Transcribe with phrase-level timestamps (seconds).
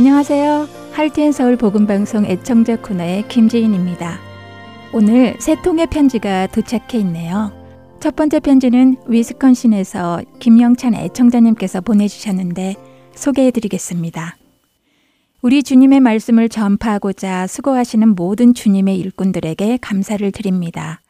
[0.00, 0.66] 안녕하세요.
[0.92, 4.18] 할텐 서울 복음 방송 애청자 코너의 김지인입니다.
[4.94, 7.52] 오늘 세 통의 편지가 도착해 있네요.
[8.00, 12.76] 첫 번째 편지는 위스콘신에서 김영찬 애청자님께서 보내주셨는데
[13.14, 14.38] 소개해 드리겠습니다.
[15.42, 21.02] 우리 주님의 말씀을 전파하고자 수고하시는 모든 주님의 일꾼들에게 감사를 드립니다.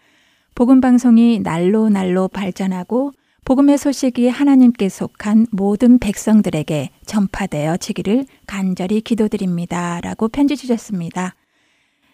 [0.57, 3.13] 복음 방송이 날로 날로 발전하고
[3.51, 10.01] 복음의 소식이 하나님께 속한 모든 백성들에게 전파되어 지기를 간절히 기도드립니다.
[10.03, 11.35] 라고 편지 주셨습니다.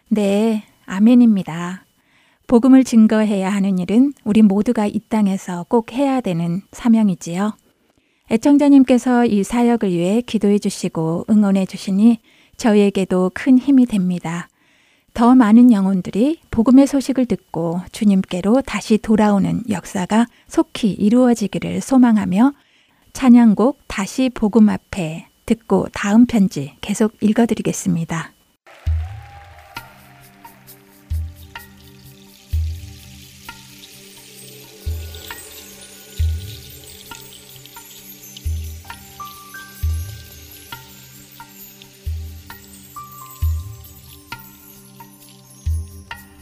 [0.08, 1.84] 네, 아멘입니다.
[2.46, 7.54] 복음을 증거해야 하는 일은 우리 모두가 이 땅에서 꼭 해야 되는 사명이지요.
[8.30, 12.18] 애청자님께서 이 사역을 위해 기도해 주시고 응원해 주시니
[12.56, 14.48] 저희에게도 큰 힘이 됩니다.
[15.16, 22.52] 더 많은 영혼들이 복음의 소식을 듣고 주님께로 다시 돌아오는 역사가 속히 이루어지기를 소망하며
[23.14, 28.35] 찬양곡 다시 복음 앞에 듣고 다음 편지 계속 읽어드리겠습니다.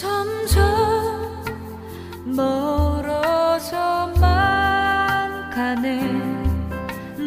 [0.00, 1.44] 점점
[2.24, 3.60] 멀어져만
[5.50, 6.00] 가네.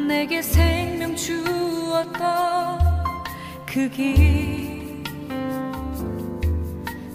[0.08, 2.80] 내게 생명 주었던
[3.68, 5.04] 그 길.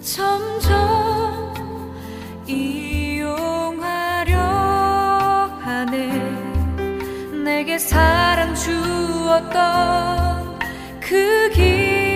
[0.00, 1.53] 점점
[2.47, 4.38] 이용하려
[5.62, 6.12] 하네.
[7.44, 9.00] 내게 사랑 주었던
[11.00, 12.09] 그길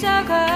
[0.00, 0.49] 십자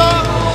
[0.00, 0.49] stop.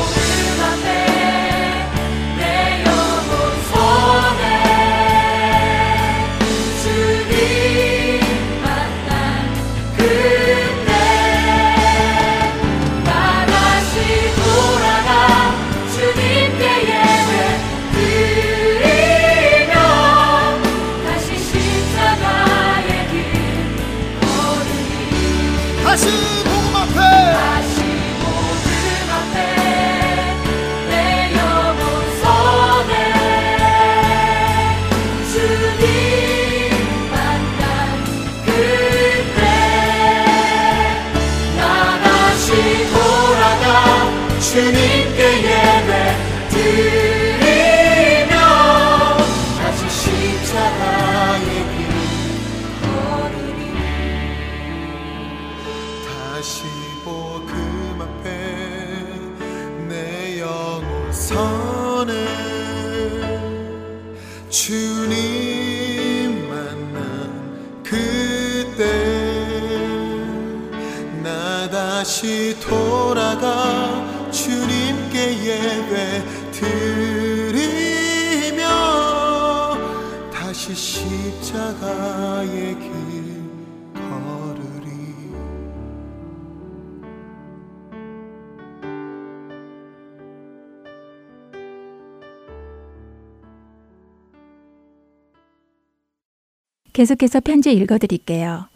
[96.95, 98.69] 계속해서 편지 읽어드릴게요.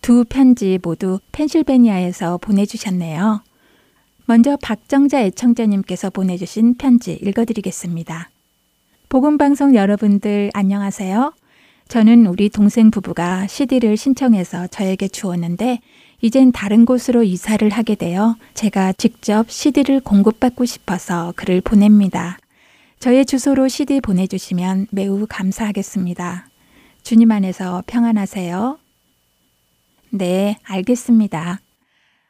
[0.00, 3.42] 두 편지 모두 펜실베니아에서 보내주셨네요.
[4.24, 8.30] 먼저 박정자 애청자님께서 보내주신 편지 읽어드리겠습니다.
[9.08, 11.32] 복음방송 여러분들 안녕하세요.
[11.88, 15.80] 저는 우리 동생 부부가 CD를 신청해서 저에게 주었는데
[16.22, 22.38] 이젠 다른 곳으로 이사를 하게 되어 제가 직접 CD를 공급받고 싶어서 글을 보냅니다.
[23.00, 26.46] 저의 주소로 CD 보내주시면 매우 감사하겠습니다.
[27.06, 28.80] 주님 안에서 평안하세요.
[30.10, 31.60] 네, 알겠습니다.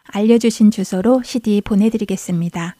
[0.05, 2.77] 알려주신 주소로 CD 보내드리겠습니다.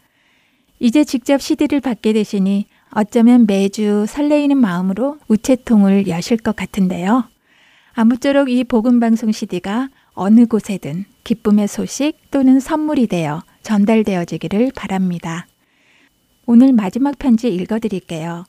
[0.77, 7.23] 이제 직접 CD를 받게 되시니 어쩌면 매주 설레이는 마음으로 우체통을 여실 것 같은데요.
[7.93, 15.47] 아무쪼록 이 복음방송 CD가 어느 곳에든 기쁨의 소식 또는 선물이 되어 전달되어지기를 바랍니다.
[16.45, 18.45] 오늘 마지막 편지 읽어드릴게요.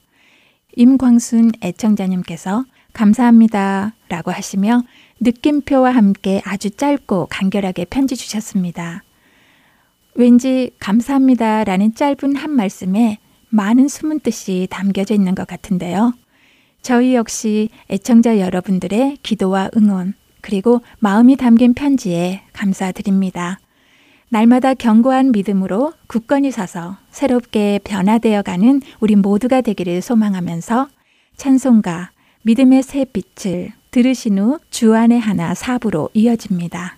[0.76, 3.94] 임광순 애청자님께서 감사합니다.
[4.08, 4.82] 라고 하시며
[5.20, 9.02] 느낌표와 함께 아주 짧고 간결하게 편지 주셨습니다.
[10.14, 11.64] 왠지 감사합니다.
[11.64, 13.18] 라는 짧은 한 말씀에
[13.50, 16.12] 많은 숨은 뜻이 담겨져 있는 것 같은데요.
[16.82, 23.58] 저희 역시 애청자 여러분들의 기도와 응원, 그리고 마음이 담긴 편지에 감사드립니다.
[24.30, 30.88] 날마다 견고한 믿음으로 굳건히 서서 새롭게 변화되어 가는 우리 모두가 되기를 소망하면서
[31.36, 32.10] 찬송가
[32.42, 36.97] 믿음의 새 빛을 들으신 후 주안의 하나 사부로 이어집니다.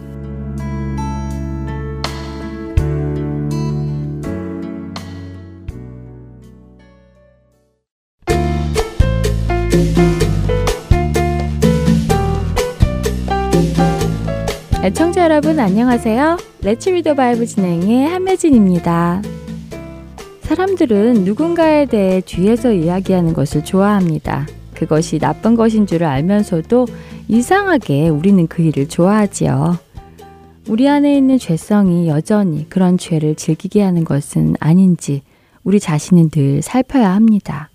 [14.83, 16.37] 애청자 여러분 안녕하세요.
[16.63, 19.21] Let's Read the Bible 진행의 한매진입니다.
[20.41, 24.47] 사람들은 누군가에 대해 뒤에서 이야기하는 것을 좋아합니다.
[24.73, 26.87] 그것이 나쁜 것인 줄 알면서도
[27.27, 29.77] 이상하게 우리는 그 일을 좋아하지요.
[30.67, 35.21] 우리 안에 있는 죄성이 여전히 그런 죄를 즐기게 하는 것은 아닌지
[35.63, 37.69] 우리 자신은 늘 살펴야 합니다.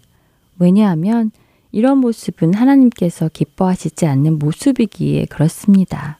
[0.58, 1.30] 왜냐하면
[1.70, 6.18] 이런 모습은 하나님께서 기뻐하시지 않는 모습이기에 그렇습니다.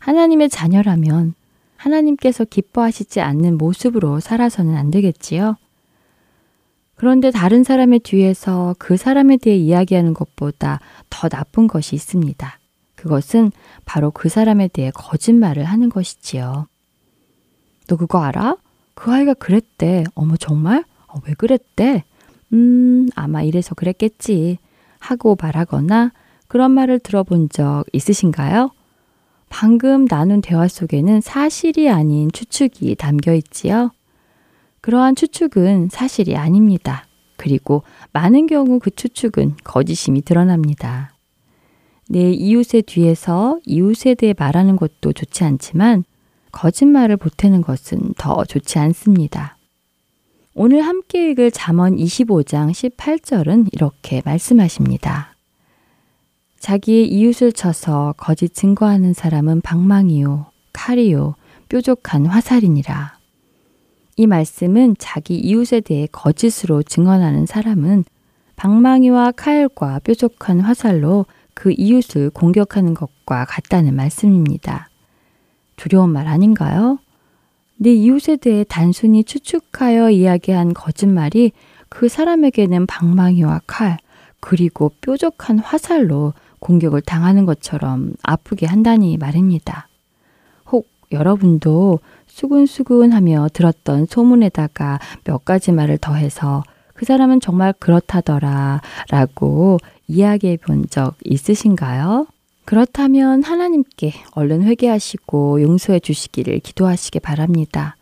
[0.00, 1.34] 하나님의 자녀라면
[1.76, 5.56] 하나님께서 기뻐하시지 않는 모습으로 살아서는 안 되겠지요?
[6.96, 12.58] 그런데 다른 사람의 뒤에서 그 사람에 대해 이야기하는 것보다 더 나쁜 것이 있습니다.
[12.96, 13.52] 그것은
[13.86, 16.66] 바로 그 사람에 대해 거짓말을 하는 것이지요.
[17.88, 18.56] 너 그거 알아?
[18.94, 20.04] 그 아이가 그랬대.
[20.14, 20.84] 어머, 정말?
[21.08, 22.04] 어, 왜 그랬대?
[22.52, 24.58] 음, 아마 이래서 그랬겠지.
[24.98, 26.12] 하고 말하거나
[26.48, 28.70] 그런 말을 들어본 적 있으신가요?
[29.50, 33.90] 방금 나눈 대화 속에는 사실이 아닌 추측이 담겨 있지요.
[34.80, 37.04] 그러한 추측은 사실이 아닙니다.
[37.36, 41.12] 그리고 많은 경우 그 추측은 거짓임이 드러납니다.
[42.08, 46.04] 내 이웃의 뒤에서 이웃에 대해 말하는 것도 좋지 않지만
[46.52, 49.58] 거짓말을 보태는 것은 더 좋지 않습니다.
[50.54, 55.29] 오늘 함께 읽을 잠언 25장 18절은 이렇게 말씀하십니다.
[56.60, 61.34] 자기의 이웃을 쳐서 거짓 증거하는 사람은 방망이요, 칼이요,
[61.68, 63.18] 뾰족한 화살이니라.
[64.16, 68.04] 이 말씀은 자기 이웃에 대해 거짓으로 증언하는 사람은
[68.56, 71.24] 방망이와 칼과 뾰족한 화살로
[71.54, 74.90] 그 이웃을 공격하는 것과 같다는 말씀입니다.
[75.76, 76.98] 두려운 말 아닌가요?
[77.78, 81.52] 내 이웃에 대해 단순히 추측하여 이야기한 거짓말이
[81.88, 83.96] 그 사람에게는 방망이와 칼,
[84.40, 89.88] 그리고 뾰족한 화살로 공격을 당하는 것처럼 아프게 한다니 말입니다.
[90.70, 96.62] 혹 여러분도 수근수근 하며 들었던 소문에다가 몇 가지 말을 더해서
[96.94, 102.26] 그 사람은 정말 그렇다더라 라고 이야기해 본 적 있으신가요?
[102.64, 107.96] 그렇다면 하나님께 얼른 회개하시고 용서해 주시기를 기도하시기 바랍니다.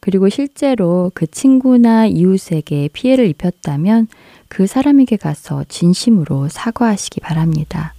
[0.00, 4.06] 그리고 실제로 그 친구나 이웃에게 피해를 입혔다면
[4.48, 7.94] 그 사람에게 가서 진심으로 사과하시기 바랍니다.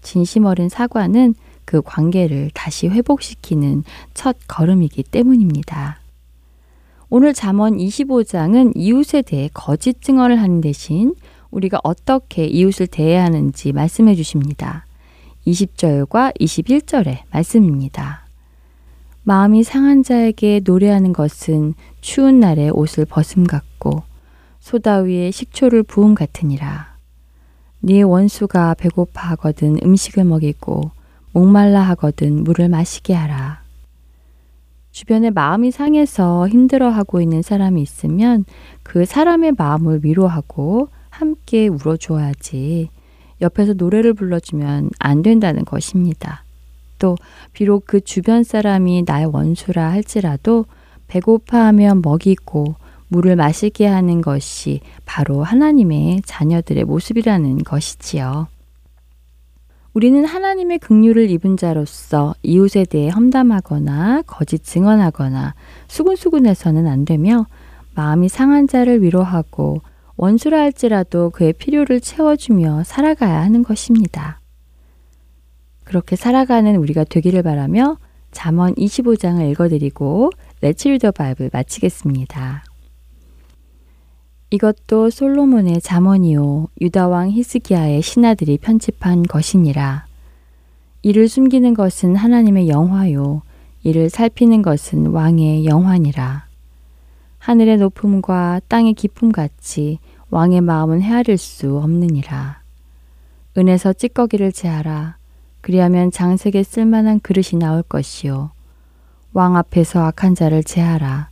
[0.00, 6.00] 진심 어린 사과는 그 관계를 다시 회복시키는 첫 걸음이기 때문입니다.
[7.10, 11.14] 오늘 잠언 25장은 이웃에 대해 거짓 증언을 하는 대신
[11.50, 14.86] 우리가 어떻게 이웃을 대해야 하는지 말씀해 주십니다.
[15.46, 18.26] 20절과 21절의 말씀입니다.
[19.24, 24.02] 마음이 상한 자에게 노래하는 것은 추운 날에 옷을 벗음 같고
[24.68, 26.98] 소다 위에 식초를 부음 같으니라.
[27.80, 30.90] 네 원수가 배고파 하거든 음식을 먹이고
[31.32, 33.62] 목말라 하거든 물을 마시게 하라.
[34.90, 38.44] 주변에 마음이 상해서 힘들어하고 있는 사람이 있으면
[38.82, 42.90] 그 사람의 마음을 위로하고 함께 울어줘야지
[43.40, 46.44] 옆에서 노래를 불러주면 안 된다는 것입니다.
[46.98, 47.16] 또
[47.54, 50.66] 비록 그 주변 사람이 나의 원수라 할지라도
[51.06, 52.74] 배고파하면 먹이고
[53.08, 58.48] 물을 마시게 하는 것이 바로 하나님의 자녀들의 모습이라는 것이지요.
[59.94, 65.54] 우리는 하나님의 긍휼을 입은 자로서 이웃에 대해 험담하거나 거짓 증언하거나
[65.88, 67.46] 수군수군해서는 안 되며
[67.94, 69.80] 마음이 상한 자를 위로하고
[70.16, 74.40] 원수라 할지라도 그의 필요를 채워주며 살아가야 하는 것입니다.
[75.84, 77.96] 그렇게 살아가는 우리가 되기를 바라며
[78.30, 82.67] 잠언 25장을 읽어드리고 레츠 리더 바이블 마치겠습니다.
[84.50, 90.06] 이것도 솔로몬의 잠언이요 유다 왕 히스기야의 신하들이 편집한 것이니라.
[91.02, 93.42] 이를 숨기는 것은 하나님의 영화요
[93.82, 96.46] 이를 살피는 것은 왕의 영환이라.
[97.38, 99.98] 하늘의 높음과 땅의 깊음 같이
[100.30, 102.62] 왕의 마음은 헤아릴 수 없느니라.
[103.58, 105.16] 은에서 찌꺼기를 제하라.
[105.60, 108.50] 그리하면 장색에 쓸만한 그릇이 나올 것이요.
[109.34, 111.28] 왕 앞에서 악한 자를 제하라.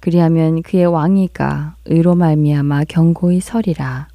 [0.00, 4.08] 그리하면 그의 왕이가 의로 말미암아 경고히 서리라.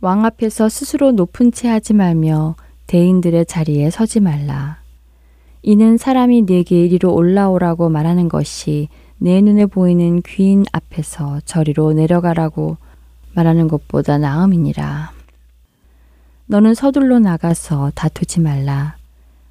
[0.00, 2.56] 왕 앞에서 스스로 높은 채 하지 말며
[2.88, 4.78] 대인들의 자리에 서지 말라.
[5.62, 12.76] 이는 사람이 내게 이리로 올라오라고 말하는 것이 내 눈에 보이는 귀인 앞에서 저리로 내려가라고
[13.34, 15.12] 말하는 것보다 나음이니라.
[16.46, 18.96] 너는 서둘러 나가서 다투지 말라.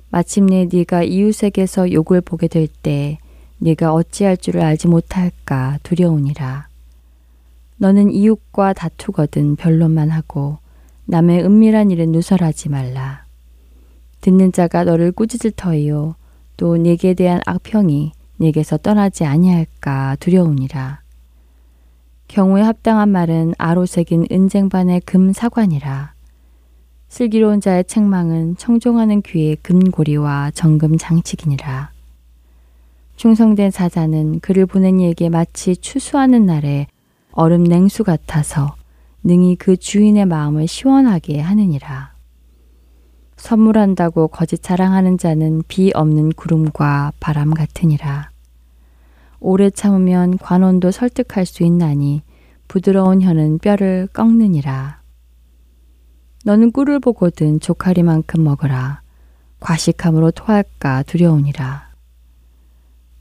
[0.09, 3.17] 마침내 네가 이웃에게서 욕을 보게 될 때
[3.63, 6.67] 네가 어찌할 줄을 알지 못할까 두려우니라.
[7.77, 10.57] 너는 이웃과 다투거든 변론만 하고
[11.05, 13.23] 남의 은밀한 일에 누설하지 말라.
[14.19, 16.15] 듣는 자가 너를 꾸짖을 터이요
[16.57, 21.01] 또 네게 대한 악평이 네게서 떠나지 아니할까 두려우니라.
[22.27, 26.13] 경우에 합당한 말은 아로 새긴 은쟁반의 금 사관이라.
[27.07, 31.92] 슬기로운 자의 책망은 청종하는 귀의 금고리와 정금 장치기니라.
[33.15, 36.87] 충성된 사자는 그를 보낸 이에게 마치 추수하는 날에
[37.31, 38.75] 얼음 냉수 같아서
[39.23, 42.13] 능히 그 주인의 마음을 시원하게 하느니라.
[43.37, 48.29] 선물한다고 거짓 자랑하는 자는 비 없는 구름과 바람 같으니라.
[49.39, 52.21] 오래 참으면 관원도 설득할 수 있나니
[52.67, 55.01] 부드러운 혀는 뼈를 꺾느니라.
[56.45, 59.01] 너는 꿀을 보거든 조카리만큼 먹어라.
[59.59, 61.92] 과식함으로 토할까 두려우니라.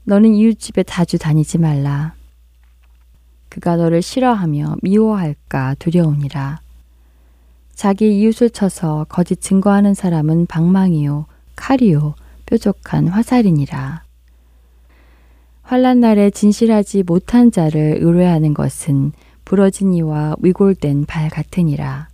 [0.05, 2.13] 너는 이웃집에 자주 다니지 말라.
[3.49, 6.59] 그가 너를 싫어하며 미워할까 두려우니라.
[7.73, 14.03] 자기 이웃을 쳐서 거짓 증거하는 사람은 방망이요, 칼이요, 뾰족한 화살이니라.
[15.61, 19.13] 환란 날에 진실하지 못한 자를 의뢰하는 것은
[19.45, 22.09] 부러진 이와 위골된 발 같으니라.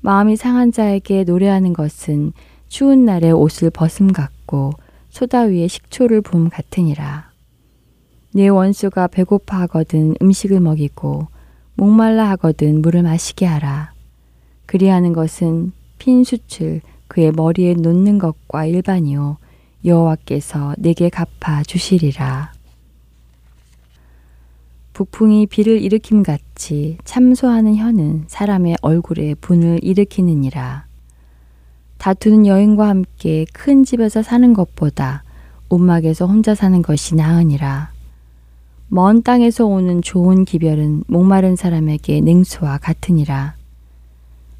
[0.00, 2.32] 마음이 상한 자에게 노래하는 것은
[2.68, 4.72] 추운 날에 옷을 벗음 같고
[5.20, 7.30] 소다 위에 식초를 봄 같으니라.
[8.32, 11.28] 네 원수가 배고파 하거든 음식을 먹이고
[11.74, 13.92] 목말라 하거든 물을 마시게 하라.
[14.64, 19.36] 그리하는 것은 핀 숯을 그의 머리에 놓는 것과 일반이요
[19.84, 22.54] 여호와께서 내게 갚아 주시리라.
[24.94, 30.89] 북풍이 비를 일으킴 같이 참소하는 혀는 사람의 얼굴에 분을 일으키느니라.
[32.00, 35.22] 다투는 여인과 함께 큰 집에서 사는 것보다
[35.68, 37.90] 움막에서 혼자 사는 것이 나으니라.
[38.88, 43.54] 먼 땅에서 오는 좋은 기별은 목마른 사람에게 냉수와 같으니라.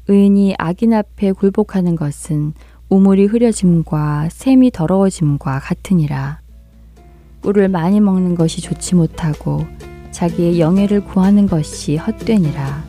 [0.07, 2.53] 의인이 악인 앞에 굴복하는 것은
[2.89, 6.41] 우물이 흐려짐과 샘이 더러워짐과 같으니라.
[7.41, 9.65] 꿀을 많이 먹는 것이 좋지 못하고
[10.11, 12.83] 자기의 영예를 구하는 것이 헛되니라.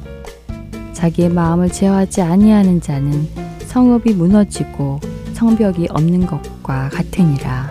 [0.92, 5.00] 자기의 마음을 제어하지 아니하는 자는 성읍이 무너지고
[5.32, 7.70] 성벽이 없는 것과 같으니라.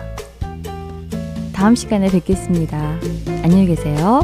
[1.52, 2.98] 다음 시간에 뵙겠습니다.
[3.44, 4.20] 안녕히 계세요.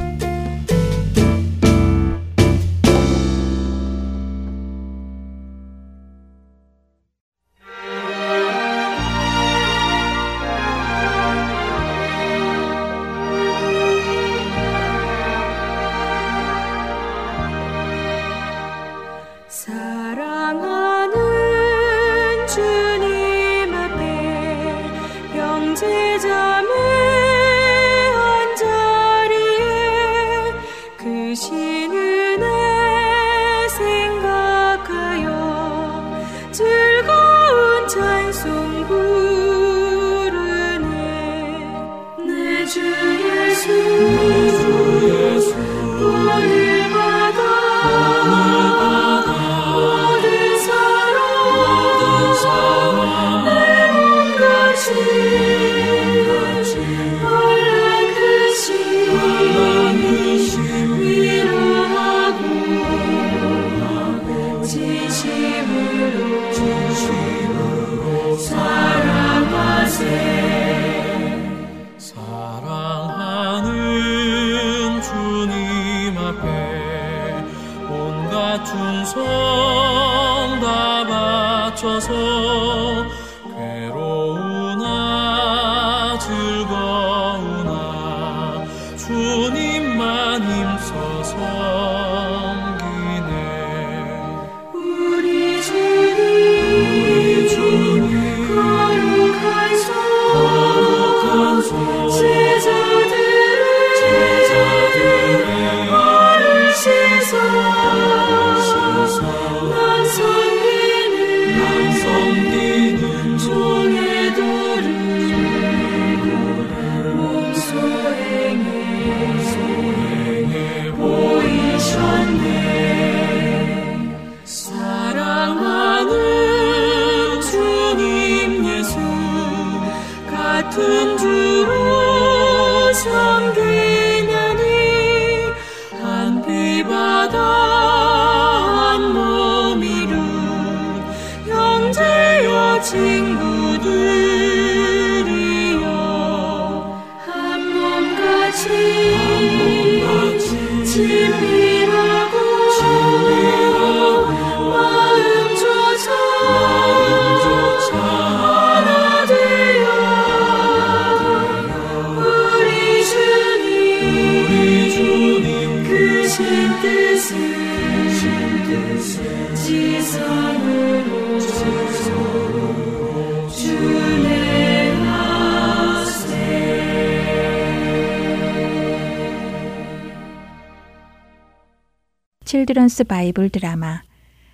[182.99, 184.03] Children's Bible 드라마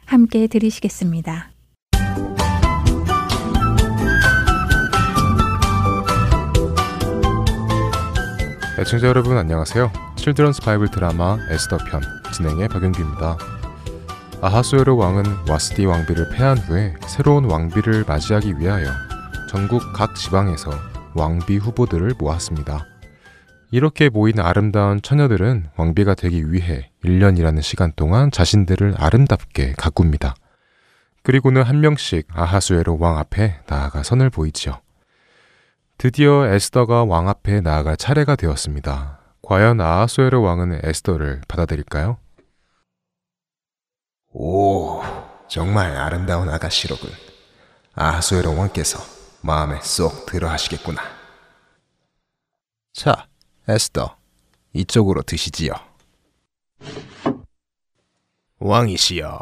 [0.05, 1.51] 함께 들으시겠습니다.
[8.79, 9.91] 애청자 여러분 안녕하세요.
[10.17, 12.03] Children's Bible 드라마 에스더 편
[12.35, 13.39] 진행의 박윤규입니다.
[14.43, 18.91] 아하수에르 왕은 와스디 왕비를 폐한 후에 새로운 왕비를 맞이하기 위하여
[19.49, 20.71] 전국 각 지방에서
[21.15, 22.85] 왕비 후보들을 모았습니다.
[23.71, 30.35] 이렇게 모인 아름다운 처녀들은 왕비가 되기 위해 1년이라는 시간 동안 자신들을 아름답게 가꿉니다.
[31.23, 34.81] 그리고는 한 명씩 아하수에로 왕 앞에 나아가 선을 보이지요.
[35.97, 39.21] 드디어 에스더가 왕 앞에 나아갈 차례가 되었습니다.
[39.43, 42.19] 과연 아하수에로 왕은 에스더를 받아들일까요?
[44.33, 45.01] 오,
[45.49, 47.11] 정말 아름다운 아가씨로군.
[47.95, 48.99] 아하수에로 왕께서
[49.40, 51.01] 마음에 쏙 들어 하시겠구나.
[52.93, 53.29] 자,
[53.69, 54.17] 에스더,
[54.73, 55.73] 이쪽으로 드시지요.
[58.59, 59.41] 왕이시여,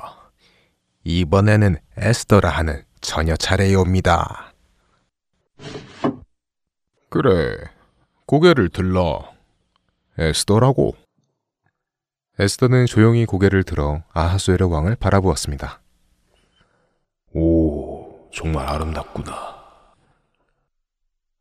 [1.05, 4.53] 이번에는 에스더라 하는 처녀 차례이옵니다.
[7.09, 7.57] 그래,
[8.27, 9.33] 고개를 들러.
[10.19, 10.95] 에스더라고.
[12.39, 15.81] 에스더는 조용히 고개를 들어 아하수에르 왕을 바라보았습니다.
[17.35, 19.35] 오, 정말 아름답구나.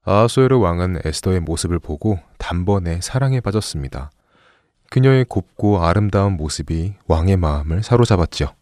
[0.04, 4.12] 아하수에르 왕은 에스더의 모습을 보고 단번에 사랑에 빠졌습니다.
[4.92, 8.54] 그녀의 곱고 아름다운 모습이 왕의 마음을 사로잡았죠.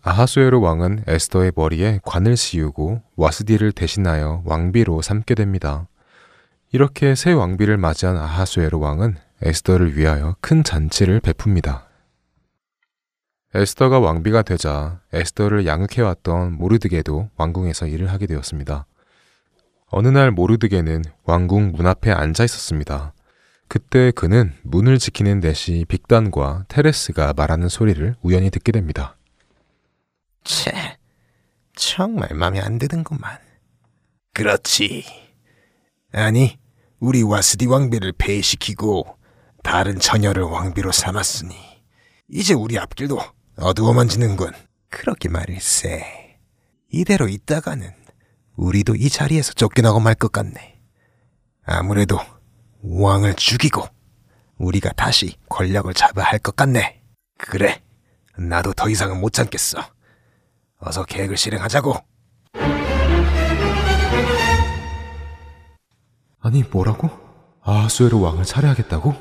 [0.00, 5.88] 아하수에르 왕은 에스더의 머리에 관을 씌우고 와스디를 대신하여 왕비로 삼게 됩니다.
[6.72, 11.82] 이렇게 새 왕비를 맞이한 아하수에르 왕은 에스더를 위하여 큰 잔치를 베풉니다.
[13.54, 18.86] 에스더가 왕비가 되자 에스더를 양육해왔던 모르드게도 왕궁에서 일을 하게 되었습니다.
[19.88, 23.12] 어느 날 모르드게는 왕궁 문 앞에 앉아 있었습니다.
[23.68, 29.16] 그때 그는 문을 지키는 내시 빅단과 테레스가 말하는 소리를 우연히 듣게 됩니다.
[30.44, 30.98] 채,
[31.74, 33.38] 정말 맘에 안 드는구만.
[34.34, 35.04] 그렇지.
[36.12, 36.58] 아니,
[37.00, 39.18] 우리 와스디 왕비를 폐시키고
[39.62, 41.54] 다른 처녀를 왕비로 삼았으니
[42.28, 43.18] 이제 우리 앞길도
[43.56, 44.52] 어두워만지는군.
[44.88, 46.38] 그렇게 말일세.
[46.92, 47.90] 이대로 있다가는
[48.54, 50.80] 우리도 이 자리에서 쫓겨나고 말 것 같네.
[51.64, 52.18] 아무래도
[52.88, 53.84] 왕을 죽이고
[54.58, 57.02] 우리가 다시 권력을 잡아야 할 것 같네.
[57.38, 57.82] 그래,
[58.38, 59.78] 나도 더 이상은 못 참겠어.
[60.78, 61.94] 어서 계획을 실행하자고.
[66.40, 67.10] 아니 뭐라고?
[67.62, 69.14] 아하수에르 왕을 살해하겠다고?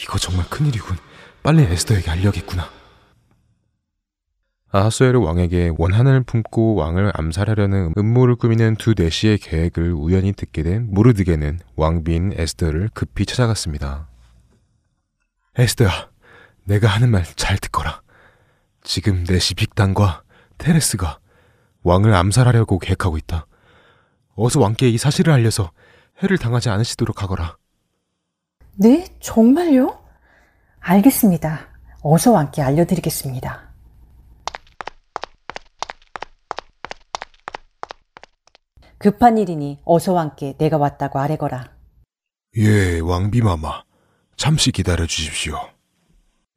[0.00, 0.96] 이거 정말 큰일이군.
[1.42, 2.68] 빨리 에스더에게 알려야겠구나.
[4.76, 11.60] 아하수에르 왕에게 원한을 품고 왕을 암살하려는 음모를 꾸미는 두 내시의 계획을 우연히 듣게 된 모르드게는
[11.76, 14.08] 왕비인 에스더를 급히 찾아갔습니다.
[15.56, 15.90] 에스더야,
[16.64, 18.02] 내가 하는 말 잘 듣거라.
[18.82, 20.22] 지금 내시 빅단과
[20.58, 21.18] 테레스가
[21.82, 23.46] 왕을 암살하려고 계획하고 있다.
[24.34, 25.70] 어서 왕께 이 사실을 알려서
[26.22, 27.56] 해를 당하지 않으시도록 하거라.
[28.74, 29.98] 네, 정말요?
[30.80, 31.68] 알겠습니다.
[32.02, 33.65] 어서 왕께 알려드리겠습니다.
[39.06, 41.70] 급한 일이니 어서 왕께 내가 왔다고 아래거라.
[42.56, 43.84] 예, 왕비마마.
[44.36, 45.54] 잠시 기다려 주십시오.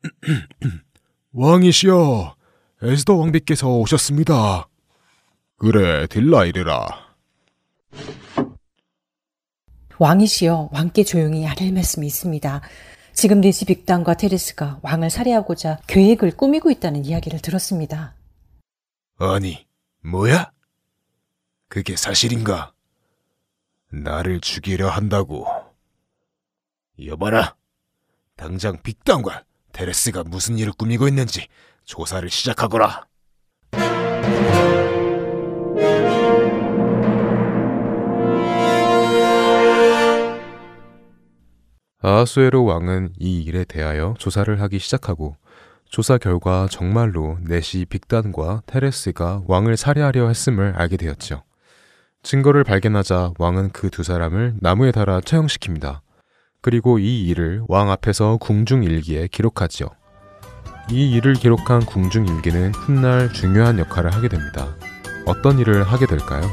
[1.32, 2.36] 왕이시여,
[2.82, 4.68] 에스더 왕비께서 오셨습니다.
[5.58, 6.88] 그래, 딜라 이르라.
[10.00, 12.62] 왕이시여, 왕께 조용히 아랠 말씀이 있습니다.
[13.14, 18.16] 지금 네시 빅단과 테레스가 왕을 살해하고자 계획을 꾸미고 있다는 이야기를 들었습니다.
[19.20, 19.68] 아니,
[20.02, 20.52] 뭐야?
[21.70, 22.74] 그게 사실인가?
[23.92, 25.46] 나를 죽이려 한다고.
[27.04, 27.56] 여봐라.
[28.36, 31.48] 당장 빅단과 테레스가 무슨 일을 꾸미고 있는지
[31.86, 33.08] 조사를 시작하거라.
[42.02, 45.36] 아하수에르 왕은 이 일에 대하여 조사를 하기 시작하고
[45.86, 51.44] 조사 결과 정말로 넷이 빅단과 테레스가 왕을 살해하려 했음을 알게 되었죠.
[52.24, 56.00] 증거를 발견하자 왕은 그 두 사람을 나무에 달아 처형시킵니다.
[56.62, 59.88] 그리고 이 일을 왕 앞에서 궁중일기에 기록하지요.
[60.92, 64.76] 이 일을 기록한 궁중일기는 훗날 중요한 역할을 하게 됩니다.
[65.26, 66.44] 어떤 일을 하게 될까요?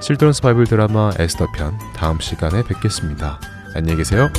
[0.00, 3.38] 칠드런스 바이블 드라마 에스더 편 다음 시간에 뵙겠습니다.
[3.74, 4.30] 안녕히 계세요.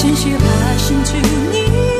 [0.00, 1.99] 鲜血划伤去你。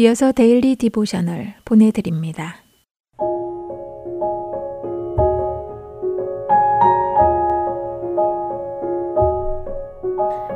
[0.00, 2.54] 이어서 Daily Devotional 보내드립니다.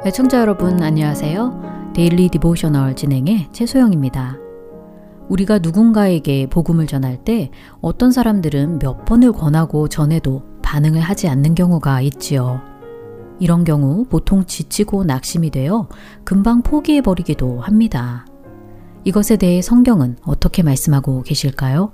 [0.06, 1.92] 애청자 여러분 안녕하세요.
[1.92, 4.38] Daily Devotional 진행의 최소영입니다.
[5.28, 7.50] 우리가 누군가에게 복음을 전할 때
[7.80, 12.60] 어떤 사람들은 몇 번을 권하고 전해도 반응을 하지 않는 경우가 있지요.
[13.40, 15.88] 이런 경우 보통 지치고 낙심이 되어
[16.22, 18.24] 금방 포기해버리기도 합니다.
[19.04, 21.92] 이것에 대해 성경은 어떻게 말씀하고 계실까요?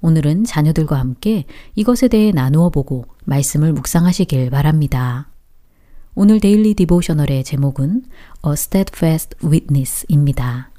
[0.00, 5.28] 오늘은 자녀들과 함께 이것에 대해 나누어 보고 말씀을 묵상하시길 바랍니다.
[6.14, 8.04] 오늘 데일리 디보셔널의 제목은
[8.46, 10.70] A Steadfast Witness입니다.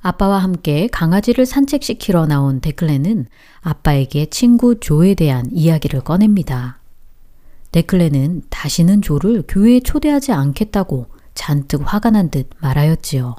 [0.00, 3.26] 아빠와 함께 강아지를 산책시키러 나온 데클레는
[3.60, 6.80] 아빠에게 친구 조에 대한 이야기를 꺼냅니다.
[7.70, 13.36] 데클레는 다시는 조를 교회에 초대하지 않겠다고 잔뜩 화가 난 듯 말하였지요.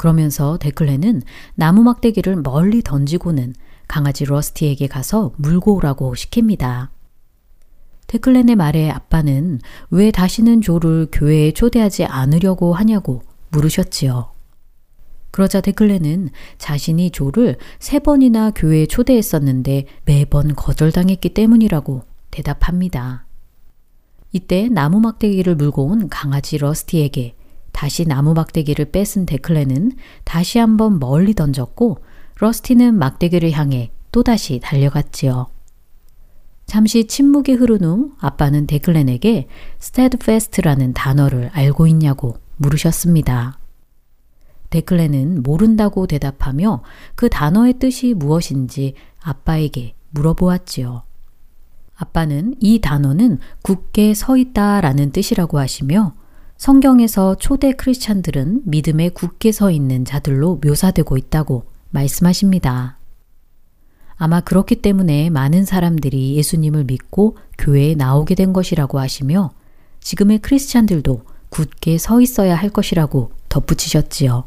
[0.00, 1.20] 그러면서 데클레는
[1.54, 3.54] 나무 막대기를 멀리 던지고는
[3.86, 6.88] 강아지 러스티에게 가서 물고 오라고 시킵니다.
[8.06, 13.20] 데클렌의 말에 아빠는 왜 다시는 조를 교회에 초대하지 않으려고 하냐고
[13.50, 14.30] 물으셨지요.
[15.32, 23.26] 그러자 데클렌은 자신이 조를 세 번이나 교회에 초대했었는데 매번 거절당했기 때문이라고 대답합니다.
[24.32, 27.34] 이때 나무 막대기를 물고 온 강아지 러스티에게
[27.72, 29.92] 다시 나무 막대기를 뺏은 데클렌은
[30.24, 31.98] 다시 한번 멀리 던졌고
[32.38, 35.46] 러스티는 막대기를 향해 또다시 달려갔지요.
[36.66, 39.48] 잠시 침묵이 흐른 후 아빠는 데클렌에게
[39.80, 43.58] steadfast라는 단어를 알고 있냐고 물으셨습니다.
[44.70, 46.82] 데클렌은 모른다고 대답하며
[47.16, 51.02] 그 단어의 뜻이 무엇인지 아빠에게 물어보았지요.
[51.96, 56.14] 아빠는 이 단어는 굳게 서 있다 라는 뜻이라고 하시며
[56.60, 62.98] 성경에서 초대 크리스찬들은 믿음에 굳게 서 있는 자들로 묘사되고 있다고 말씀하십니다.
[64.16, 69.52] 아마 그렇기 때문에 많은 사람들이 예수님을 믿고 교회에 나오게 된 것이라고 하시며
[70.00, 74.44] 지금의 크리스찬들도 굳게 서 있어야 할 것이라고 덧붙이셨지요.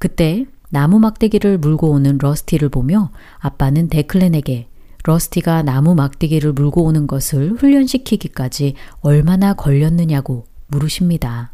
[0.00, 4.66] 그때 나무 막대기를 물고 오는 러스티를 보며 아빠는 데클렌에게
[5.04, 11.52] 러스티가 나무 막대기를 물고 오는 것을 훈련시키기까지 얼마나 걸렸느냐고 물으십니다.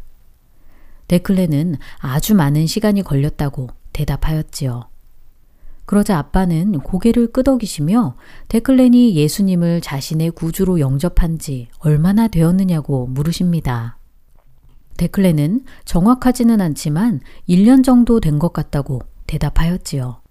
[1.07, 4.89] 데클렌은 아주 많은 시간이 걸렸다고 대답하였지요.
[5.85, 8.15] 그러자 아빠는 고개를 끄덕이시며
[8.47, 13.97] 데클렌이 예수님을 자신의 구주로 영접한 지 얼마나 되었느냐고 물으십니다.
[14.97, 20.21] 데클렌은 정확하지는 않지만 1년 정도 된 것 같다고 대답하였지요.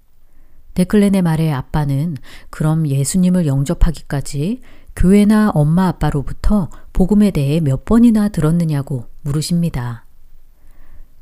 [0.74, 2.16] 데클렌의 말에 아빠는
[2.48, 4.60] 그럼 예수님을 영접하기까지
[4.96, 10.04] 교회나 엄마 아빠로부터 복음에 대해 몇 번이나 들었느냐고 물으십니다.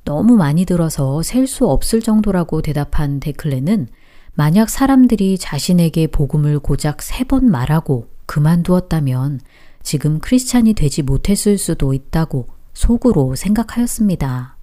[0.04, 3.88] 너무 많이 들어서 셀 수 없을 정도라고 대답한 데클레는
[4.34, 9.40] 만약 사람들이 자신에게 복음을 고작 세 번 말하고 그만두었다면
[9.82, 14.56] 지금 크리스찬이 되지 못했을 수도 있다고 속으로 생각하였습니다.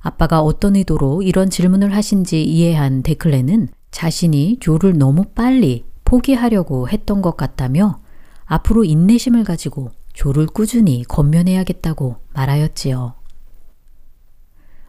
[0.00, 7.36] 아빠가 어떤 의도로 이런 질문을 하신지 이해한 데클레는 자신이 조를 너무 빨리 포기하려고 했던 것
[7.36, 8.00] 같다며
[8.46, 13.14] 앞으로 인내심을 가지고 조를 꾸준히 건면해야겠다고 말하였지요.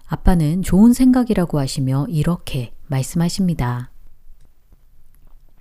[0.07, 3.91] 아빠는 좋은 생각이라고 하시며 이렇게 말씀하십니다.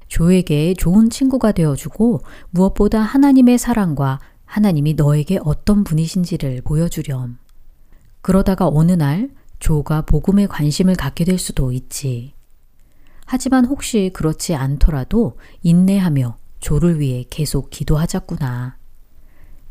[0.07, 7.39] 조에게 좋은 친구가 되어주고 무엇보다 하나님의 사랑과 하나님이 너에게 어떤 분이신지를 보여주렴.
[8.21, 12.36] 그러다가 어느 날 조가 복음에 관심을 갖게 될 수도 있지.
[13.27, 18.77] 하지만 혹시 그렇지 않더라도 인내하며 조를 위해 계속 기도하자꾸나.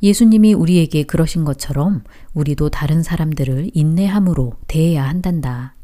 [0.04, 2.04] 예수님이 우리에게 그러신 것처럼
[2.34, 5.76] 우리도 다른 사람들을 인내함으로 대해야 한단다.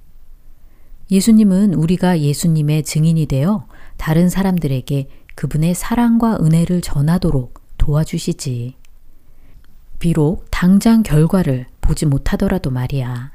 [1.10, 3.68] 예수님은 우리가 예수님의 증인이 되어
[3.98, 8.76] 다른 사람들에게 그분의 사랑과 은혜를 전하도록 도와주시지.
[10.00, 13.32] 비록 당장 결과를 보지 못하더라도 말이야.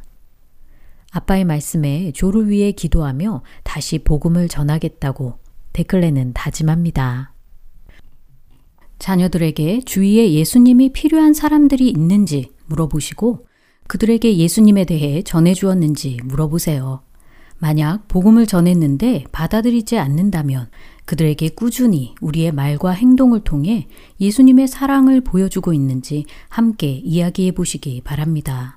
[1.16, 5.38] 아빠의 말씀에 조를 위해 기도하며 다시 복음을 전하겠다고
[5.72, 7.32] 데클레는 다짐합니다.
[8.98, 13.46] 자녀들에게 주위에 예수님이 필요한 사람들이 있는지 물어보시고
[13.86, 17.02] 그들에게 예수님에 대해 전해주었는지 물어보세요.
[17.58, 20.68] 만약 복음을 전했는데 받아들이지 않는다면
[21.06, 23.88] 그들에게 꾸준히 우리의 말과 행동을 통해
[24.20, 28.75] 예수님의 사랑을 보여주고 있는지 함께 이야기해 보시기 바랍니다.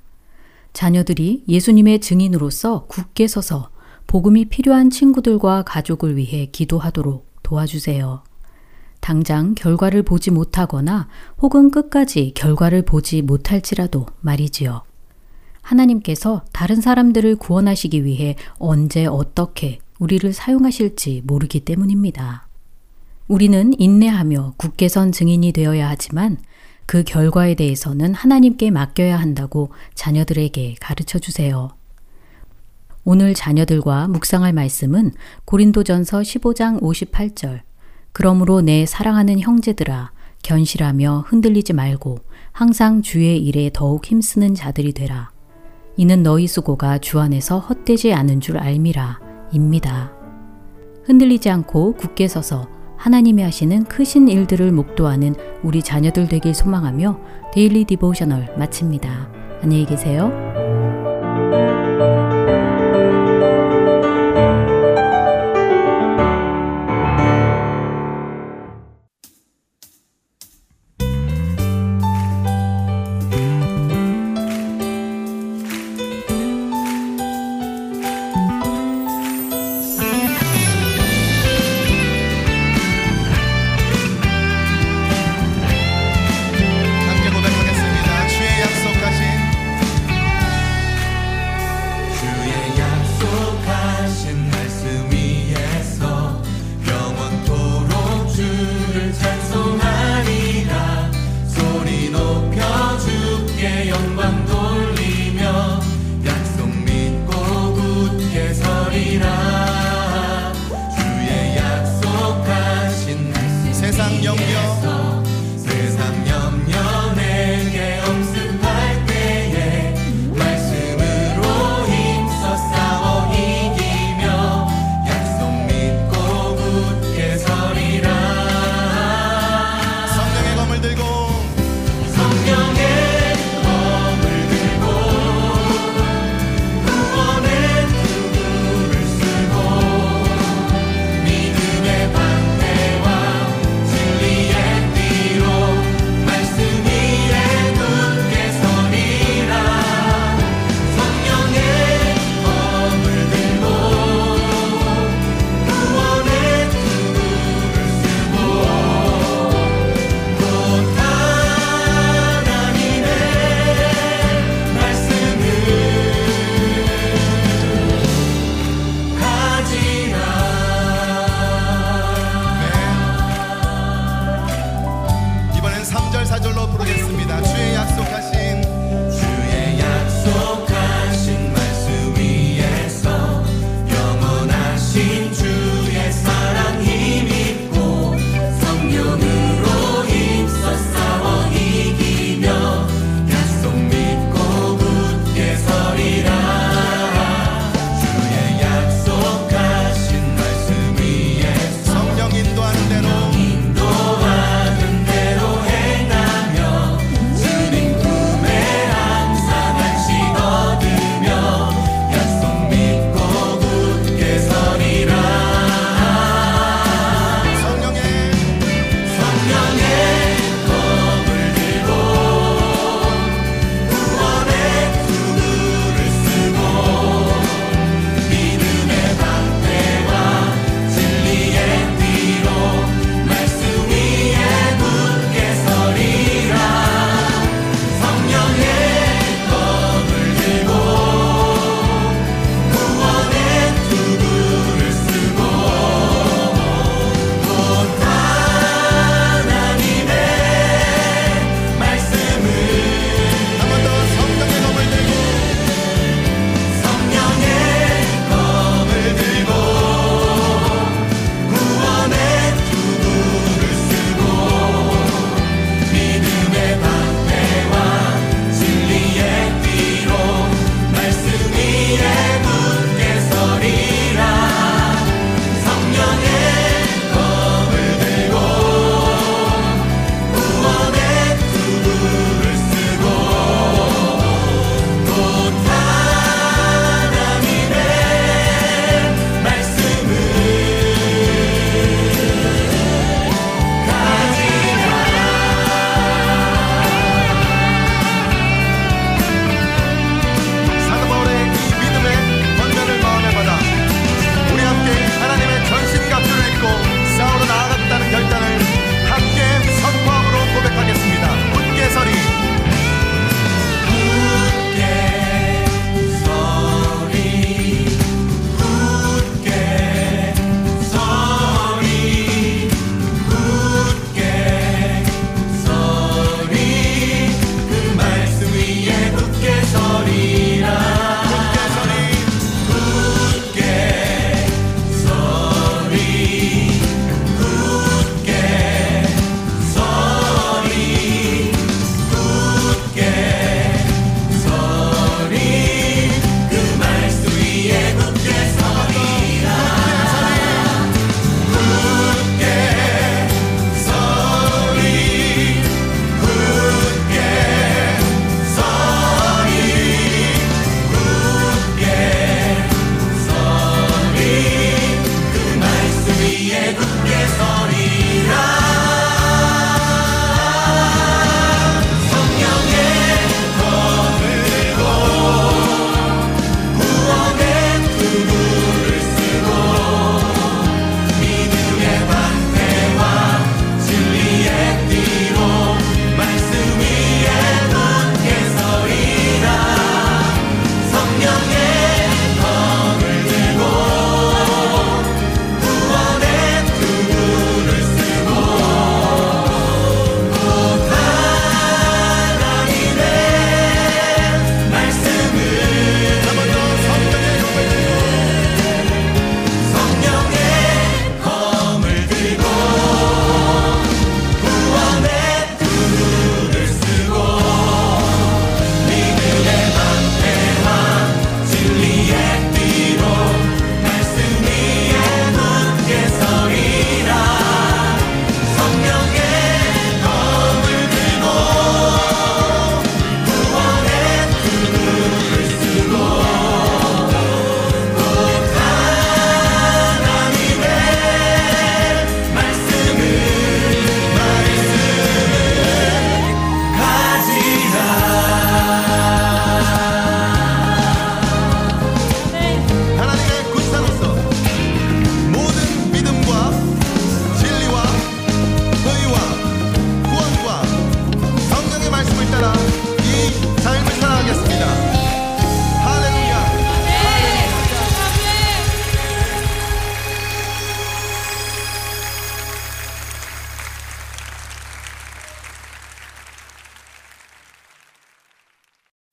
[0.74, 3.70] 자녀들이 예수님의 증인으로서 굳게 서서
[4.07, 8.24] 복음이 필요한 친구들과 가족을 위해 기도하도록 도와주세요.
[8.99, 11.07] 당장 결과를 보지 못하거나
[11.41, 14.84] 혹은 끝까지 결과를 보지 못할지라도 말이지요.
[15.61, 22.47] 하나님께서 다른 사람들을 구원하시기 위해 언제 어떻게 우리를 사용하실지 모르기 때문입니다.
[23.28, 26.38] 우리는 인내하며 굳게 선 증인이 되어야 하지만
[26.90, 31.70] 그 결과에 대해서는 하나님께 맡겨야 한다고 자녀들에게 가르쳐 주세요.
[33.04, 35.12] 오늘 자녀들과 묵상할 말씀은
[35.46, 37.62] 고린도전서 15장 58절.
[38.12, 40.12] 그러므로 내 사랑하는 형제들아
[40.42, 42.18] 견실하며 흔들리지 말고
[42.52, 45.30] 항상 주의 일에 더욱 힘쓰는 자들이 되라.
[45.96, 49.20] 이는 너희 수고가 주 안에서 헛되지 않은 줄 앎이라.
[49.52, 50.12] 입니다.
[51.06, 55.34] 흔들리지 않고 굳게 서서 하나님이 하시는 크신 일들을 목도하는
[55.64, 57.18] 우리 자녀들 되길 소망하며
[57.54, 59.30] Daily Devotional 마칩니다.
[59.62, 60.68] 안녕히 계세요.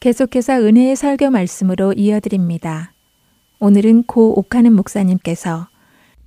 [0.06, 2.92] 계속해서 은혜의 설교 말씀으로 이어드립니다.
[3.58, 5.66] 오늘은 고 옥하는 목사님께서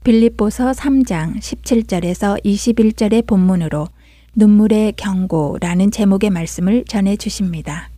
[0.04, 3.88] 빌립보서 3장 17절에서 21절의 본문으로
[4.36, 7.90] 눈물의 경고라는 제목의 말씀을 전해 주십니다.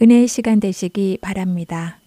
[0.00, 2.00] 은혜의 시간 되시기 바랍니다.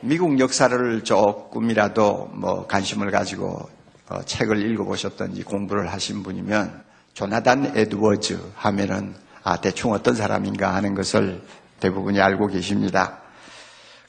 [0.00, 3.68] 미국 역사를 조금이라도 뭐 관심을 가지고
[4.08, 6.85] 어, 책을 읽어보셨던지 공부를 하신 분이면
[7.16, 11.42] 조나단 에드워즈 하면은 아 대충 어떤 사람인가 하는 것을
[11.80, 13.20] 대부분이 알고 계십니다.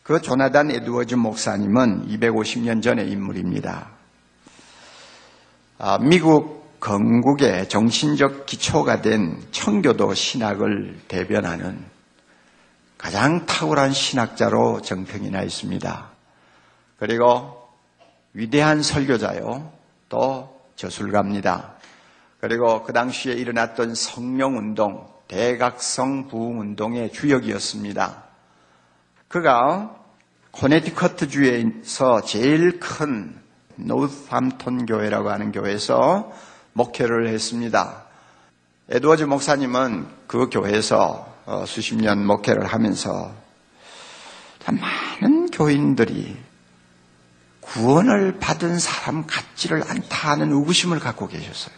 [0.03, 3.91] 그 조나단 에드워즈 목사님은 250년 전의 인물입니다.
[5.77, 11.85] 아, 미국 건국의 정신적 기초가 된 청교도 신학을 대변하는
[12.97, 16.09] 가장 탁월한 신학자로 정평이 나 있습니다.
[16.99, 17.69] 그리고
[18.33, 19.71] 위대한 설교자요,
[20.09, 21.76] 또 저술가입니다.
[22.39, 28.23] 그리고 그 당시에 일어났던 성령운동, 대각성 부흥운동의 주역이었습니다.
[29.27, 29.95] 그가
[30.51, 33.35] 코네티커트 주에서 제일 큰
[33.75, 36.31] 노스함턴 교회라고 하는 교회에서
[36.73, 38.03] 목회를 했습니다.
[38.89, 43.33] 에드워즈 목사님은 그 교회에서 어, 수십 년 목회를 하면서
[44.65, 46.37] 많은 교인들이
[47.61, 51.75] 구원을 받은 사람 같지를 않다 는 의구심을 갖고 계셨어요.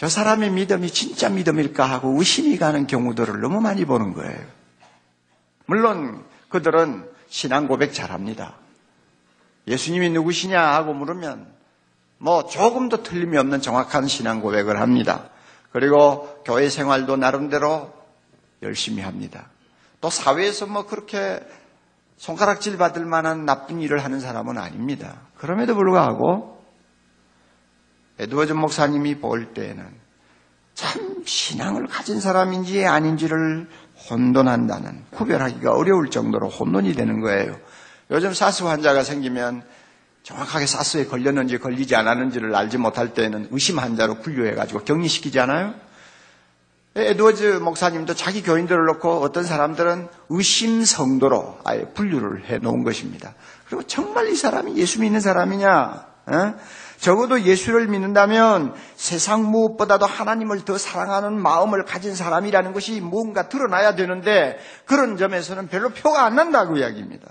[0.00, 4.40] 저 사람의 믿음이 진짜 믿음일까 하고 의심이 가는 경우들을 너무 많이 보는 거예요.
[5.66, 8.54] 물론 그들은 신앙 고백 잘합니다.
[9.68, 11.46] 예수님이 누구시냐 하고 물으면
[12.16, 15.28] 뭐 조금도 틀림이 없는 정확한 신앙 고백을 합니다.
[15.70, 17.92] 그리고 교회 생활도 나름대로
[18.62, 19.50] 열심히 합니다.
[20.00, 21.46] 또 사회에서 뭐 그렇게
[22.16, 25.18] 손가락질 받을 만한 나쁜 일을 하는 사람은 아닙니다.
[25.36, 26.59] 그럼에도 불구하고
[28.20, 29.82] 에드워즈 목사님이 볼 때에는
[30.74, 33.66] 참 신앙을 가진 사람인지 아닌지를
[34.10, 37.56] 혼돈한다는 구별하기가 어려울 정도로 혼돈이 되는 거예요.
[38.10, 39.62] 요즘 사스 환자가 생기면
[40.22, 45.74] 정확하게 사스에 걸렸는지 걸리지 않았는지를 알지 못할 때에는 의심 환자로 분류해가지고 격리시키지 않아요?
[46.96, 53.34] 에드워즈 목사님도 자기 교인들을 놓고 어떤 사람들은 의심 성도로 아예 분류를 해 놓은 것입니다.
[53.66, 56.06] 그리고 정말 이 사람이 예수 믿는 사람이냐?
[56.30, 56.54] 에?
[57.00, 64.58] 적어도 예수를 믿는다면 세상 무엇보다도 하나님을 더 사랑하는 마음을 가진 사람이라는 것이 뭔가 드러나야 되는데
[64.84, 67.26] 그런 점에서는 별로 표가 안 난다고 이야기입니다.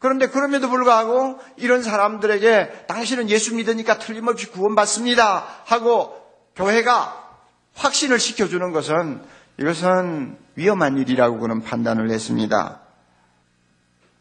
[0.00, 6.20] 그런데 그럼에도 불구하고 이런 사람들에게 당신은 예수 믿으니까 틀림없이 구원받습니다 하고
[6.56, 7.28] 교회가
[7.74, 9.22] 확신을 시켜주는 것은
[9.60, 12.80] 이것은 위험한 일이라고 그는 판단을 했습니다.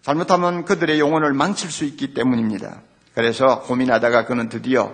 [0.04, 2.82] 잘못하면 그들의 영혼을 망칠 수 있기 때문입니다.
[3.18, 4.94] 그래서 고민하다가 그는 드디어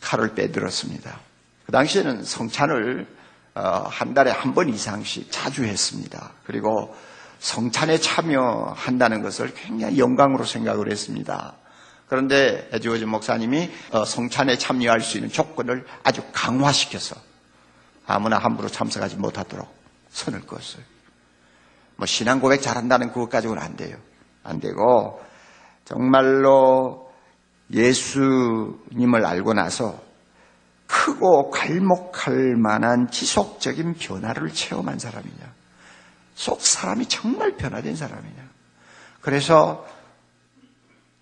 [0.00, 1.20] 칼을 빼들었습니다.
[1.66, 3.06] 그 당시에는 성찬을
[3.54, 6.30] 어, 한 달에 한 번 이상씩 자주 했습니다.
[6.46, 6.96] 그리고
[7.38, 11.52] 성찬에 참여한다는 것을 굉장히 영광으로 생각을 했습니다.
[12.08, 17.14] 그런데 에즈워즈 목사님이 어, 성찬에 참여할 수 있는 조건을 아주 강화시켜서
[18.06, 19.68] 아무나 함부로 참석하지 못하도록
[20.08, 20.82] 선을 그었어요.
[21.96, 23.98] 뭐 신앙 고백 잘한다는 그것 가지고는 안 돼요.
[24.42, 25.22] 안 되고
[25.84, 27.01] 정말로
[27.72, 30.00] 예수님을 알고 나서
[30.86, 35.52] 크고 갈목할 만한 지속적인 변화를 체험한 사람이냐.
[36.34, 38.42] 속 사람이 정말 변화된 사람이냐.
[39.20, 39.86] 그래서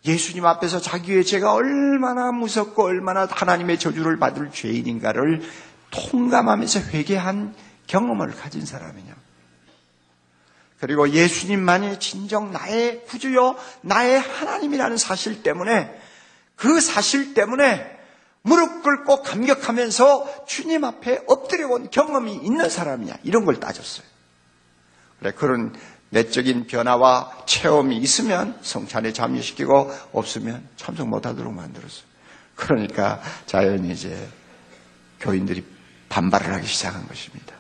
[0.05, 5.43] 예수님 앞에서 자기의 죄가 얼마나 무섭고 얼마나 하나님의 저주를 받을 죄인인가를
[5.91, 7.55] 통감하면서 회개한
[7.87, 9.15] 경험을 가진 사람이냐.
[10.81, 16.00] 그리고 예수님만이 진정 나의 구주요, 나의 하나님이라는 사실 때문에
[16.61, 17.99] 그 사실 때문에
[18.43, 23.15] 무릎 꿇고 감격하면서 주님 앞에 엎드려 본 경험이 있는 사람이냐.
[23.23, 24.07] 이런 걸 따졌어요.
[25.19, 25.75] 그래, 그런
[26.11, 32.05] 내적인 변화와 체험이 있으면 성찬에 참여시키고 없으면 참석 못하도록 만들었어요.
[32.57, 34.29] 그러니까 자연히 이제
[35.19, 35.65] 교인들이
[36.11, 37.55] 반발을 하기 시작한 것입니다.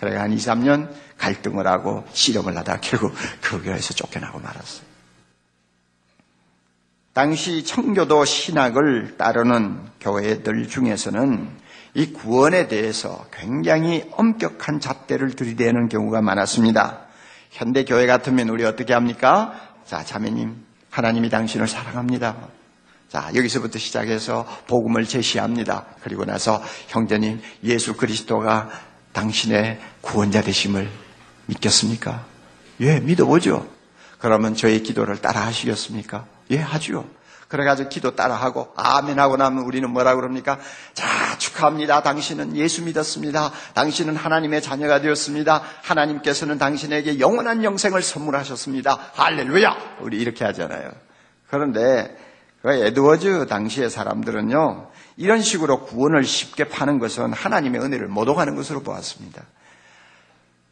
[0.00, 4.87] 그래 한 2, 3년 갈등을 하고 실험을 하다 결국 그 교회에서 쫓겨나고 말았어요.
[7.18, 11.50] 당시 청교도 신학을 따르는 교회들 중에서는
[11.94, 17.08] 이 구원에 대해서 굉장히 엄격한 잣대를 들이대는 경우가 많았습니다.
[17.50, 19.52] 현대 교회 같으면 우리 어떻게 합니까?
[19.84, 22.36] 자, 자매님, 하나님이 당신을 사랑합니다.
[23.08, 25.86] 자, 여기서부터 시작해서 복음을 제시합니다.
[26.04, 28.70] 그리고 나서 형제님, 예수 그리스도가
[29.10, 30.88] 당신의 구원자 되심을
[31.46, 32.24] 믿겠습니까?
[32.80, 33.68] 예, 믿어보죠.
[34.20, 36.37] 그러면 저의 기도를 따라 하시겠습니까?
[36.50, 37.08] 예, 하죠.
[37.48, 40.58] 그래가지고 기도 따라하고 아멘 하고 나면 우리는 뭐라 그럽니까?
[40.92, 41.06] 자
[41.38, 42.02] 축하합니다.
[42.02, 43.52] 당신은 예수 믿었습니다.
[43.74, 45.62] 당신은 하나님의 자녀가 되었습니다.
[45.82, 48.98] 하나님께서는 당신에게 영원한 영생을 선물하셨습니다.
[49.14, 49.96] 할렐루야.
[50.02, 50.90] 우리 이렇게 하잖아요.
[51.48, 52.14] 그런데
[52.60, 58.82] 그 에드워즈 당시의 사람들은요 이런 식으로 구원을 쉽게 파는 것은 하나님의 은혜를 못 오가는 것으로
[58.82, 59.42] 보았습니다.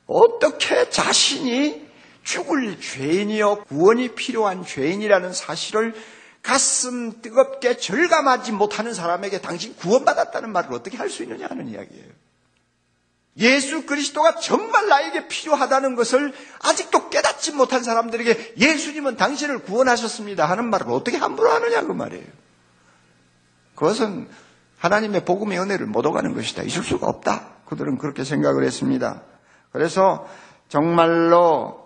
[0.07, 1.86] 어떻게 자신이
[2.27, 5.95] 죽을 죄인이요 구원이 필요한 죄인이라는 사실을
[6.43, 12.07] 가슴 뜨겁게 절감하지 못하는 사람에게 당신 구원받았다는 말을 어떻게 할 수 있느냐 하는 이야기예요.
[13.39, 20.91] 예수 그리스도가 정말 나에게 필요하다는 것을 아직도 깨닫지 못한 사람들에게 예수님은 당신을 구원하셨습니다 하는 말을
[20.91, 22.27] 어떻게 함부로 하느냐 그 말이에요.
[23.77, 24.29] 그것은
[24.79, 26.63] 하나님의 복음의 은혜를 못 오가는 것이다.
[26.63, 27.49] 있을 수가 없다.
[27.67, 29.23] 그들은 그렇게 생각을 했습니다.
[29.71, 30.29] 그래서
[30.69, 31.86] 정말로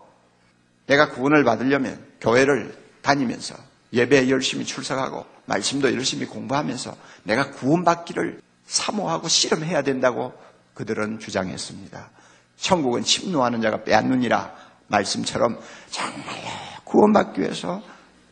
[0.91, 3.55] 내가 구원을 받으려면 교회를 다니면서
[3.93, 10.33] 예배에 열심히 출석하고 말씀도 열심히 공부하면서 내가 구원받기를 사모하고 씨름해야 된다고
[10.75, 12.11] 그들은 주장했습니다.
[12.57, 14.53] 천국은 침노하는 자가 빼앗느니라
[14.89, 15.59] 말씀처럼
[15.91, 16.49] 정말로
[16.85, 17.81] 구원받기 위해서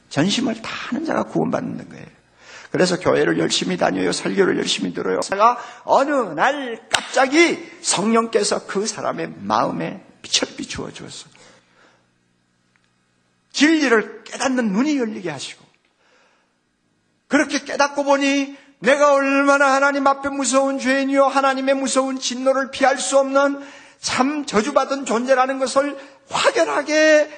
[0.08, 2.06] 전심을 다하는 자가 구원받는 거예요.
[2.72, 4.10] 그래서 교회를 열심히 다녀요.
[4.10, 5.20] 설교를 열심히 들어요.
[5.20, 11.37] 제가 어느 날 갑자기 성령께서 그 사람의 마음에 빛을 비추어 주었어.
[13.58, 15.64] 진리를 깨닫는 눈이 열리게 하시고
[17.26, 23.60] 그렇게 깨닫고 보니 내가 얼마나 하나님 앞에 무서운 죄인이요 하나님의 무서운 진노를 피할 수 없는
[23.98, 25.98] 참 저주받은 존재라는 것을
[26.30, 27.28] 확연하게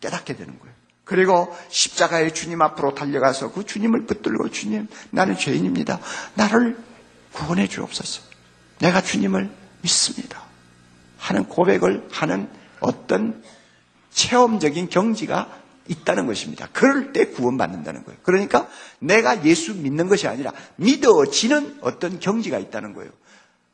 [0.00, 0.74] 깨닫게 되는 거예요.
[1.02, 5.98] 그리고 십자가의 주님 앞으로 달려가서 그 주님을 붙들고 주님 나는 죄인입니다.
[6.34, 6.78] 나를
[7.32, 8.22] 구원해 주옵소서.
[8.78, 9.50] 내가 주님을
[9.82, 10.40] 믿습니다.
[11.18, 12.48] 하는 고백을 하는
[12.78, 13.42] 어떤
[14.18, 15.48] 체험적인 경지가
[15.86, 16.68] 있다는 것입니다.
[16.72, 18.18] 그럴 때 구원받는다는 거예요.
[18.22, 23.10] 그러니까 내가 예수 믿는 것이 아니라 믿어지는 어떤 경지가 있다는 거예요.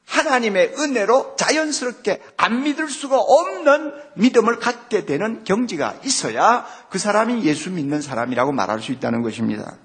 [0.07, 7.71] 하나님의 은혜로 자연스럽게 안 믿을 수가 없는 믿음을 갖게 되는 경지가 있어야 그 사람이 예수
[7.71, 9.77] 믿는 사람이라고 말할 수 있다는 것입니다.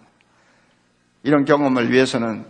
[1.23, 2.45] 이런 경험을 위해서는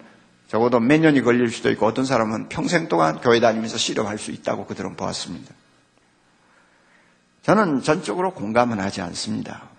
[0.47, 4.66] 적어도 몇 년이 걸릴 수도 있고 어떤 사람은 평생 동안 교회 다니면서 실험할 수 있다고
[4.66, 5.53] 그들은 보았습니다.
[7.44, 9.70] 저는 전적으로 공감은 하지 않습니다.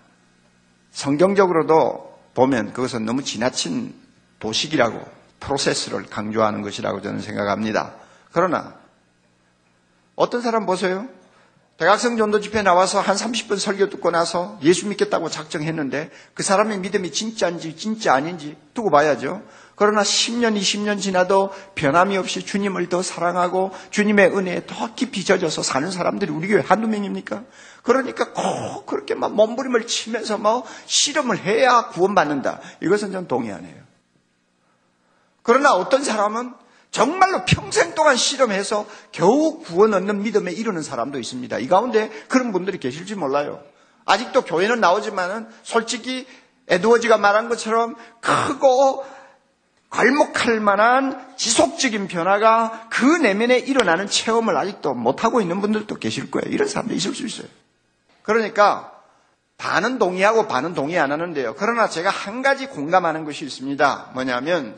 [0.91, 3.93] 성경적으로도 보면 그것은 너무 지나친
[4.39, 5.01] 도식이라고
[5.39, 7.93] 프로세스를 강조하는 것이라고 저는 생각합니다.
[8.31, 8.75] 그러나
[10.15, 11.07] 어떤 사람 보세요.
[11.77, 17.11] 대학생 전도 집회 나와서 한 30분 설교 듣고 나서 예수 믿겠다고 작정했는데 그 사람의 믿음이
[17.11, 19.41] 진짜인지 진짜 아닌지 두고 봐야죠.
[19.81, 25.89] 그러나 10년, 20년 지나도 변함이 없이 주님을 더 사랑하고 주님의 은혜에 더 깊이 젖어서 사는
[25.89, 27.45] 사람들이 우리 교회 한두 명입니까?
[27.81, 32.59] 그러니까 꼭 그렇게 막 몸부림을 치면서 뭐 실험을 해야 구원받는다.
[32.83, 33.81] 이것은 전 동의 안 해요.
[35.41, 36.53] 그러나 어떤 사람은
[36.91, 41.57] 정말로 평생 동안 실험해서 겨우 구원 얻는 믿음에 이르는 사람도 있습니다.
[41.57, 43.63] 이 가운데 그런 분들이 계실지 몰라요.
[44.05, 46.27] 아직도 교회는 나오지만은 솔직히
[46.67, 49.20] 에드워즈가 말한 것처럼 크고
[49.91, 56.49] 괄목할 만한 지속적인 변화가 그 내면에 일어나는 체험을 아직도 못하고 있는 분들도 계실 거예요.
[56.49, 57.47] 이런 사람도 있을 수 있어요.
[58.23, 58.93] 그러니까
[59.57, 61.55] 반은 동의하고 반은 동의 안 하는데요.
[61.57, 64.11] 그러나 제가 한 가지 공감하는 것이 있습니다.
[64.13, 64.77] 뭐냐면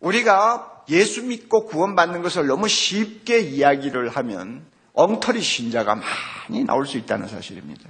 [0.00, 7.26] 우리가 예수 믿고 구원받는 것을 너무 쉽게 이야기를 하면 엉터리 신자가 많이 나올 수 있다는
[7.26, 7.88] 사실입니다.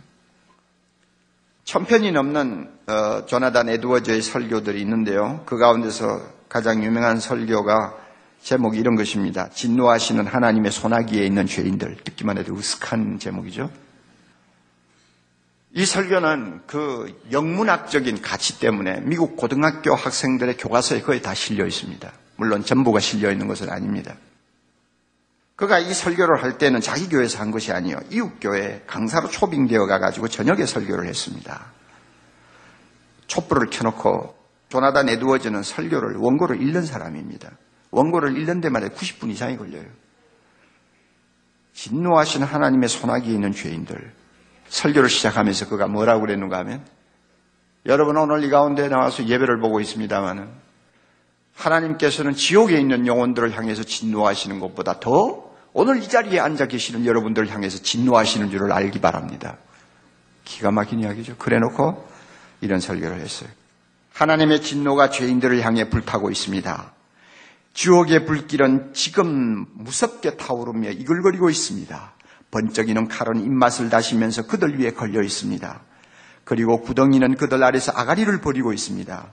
[1.65, 5.43] 천 편이 넘는 어, 조나단 에드워즈의 설교들이 있는데요.
[5.47, 7.95] 그 가운데서 가장 유명한 설교가
[8.43, 9.49] 제목이 이런 것입니다.
[9.51, 11.97] 진노하시는 하나님의 소나기에 있는 죄인들.
[12.05, 13.71] 듣기만 해도 으슥한 제목이죠.
[15.73, 22.11] 이 설교는 그 영문학적인 가치 때문에 미국 고등학교 학생들의 교과서에 거의 다 실려 있습니다.
[22.37, 24.15] 물론 전부가 실려 있는 것은 아닙니다.
[25.57, 27.99] 그가 이 설교를 할 때는 자기 교회에서 한 것이 아니요.
[28.11, 31.67] 이웃 교회 강사로 초빙되어 가가지고 저녁에 설교를 했습니다.
[33.27, 34.36] 촛불을 켜놓고
[34.69, 37.53] 조나단 에드워즈는 설교를 원고를 읽는 사람입니다.
[37.91, 39.85] 원고를 읽는 데마다 90분 이상이 걸려요.
[41.73, 44.13] 진노하신 하나님의 소나기에 있는 죄인들,
[44.69, 46.85] 설교를 시작하면서 그가 뭐라고 그랬는가 하면
[47.85, 50.49] 여러분 오늘 이 가운데 나와서 예배를 보고 있습니다마는
[51.55, 57.79] 하나님께서는 지옥에 있는 영혼들을 향해서 진노하시는 것보다 더 오늘 이 자리에 앉아 계시는 여러분들을 향해서
[57.79, 59.59] 진노하시는 줄을 알기 바랍니다.
[60.45, 61.37] 기가 막힌 이야기죠.
[61.37, 62.07] 그래 놓고
[62.61, 63.51] 이런 설교를 했어요.
[64.17, 66.93] 하나님의 진노가 죄인들을 향해 불타고 있습니다.
[67.75, 72.15] 지옥의 불길은 지금 무섭게 타오르며 이글거리고 있습니다.
[72.51, 75.83] 번쩍이는 칼은 입맛을 다시면서 그들 위에 걸려 있습니다.
[76.45, 79.27] 그리고 구덩이는 그들 아래서 아가리를 버리고 있습니다.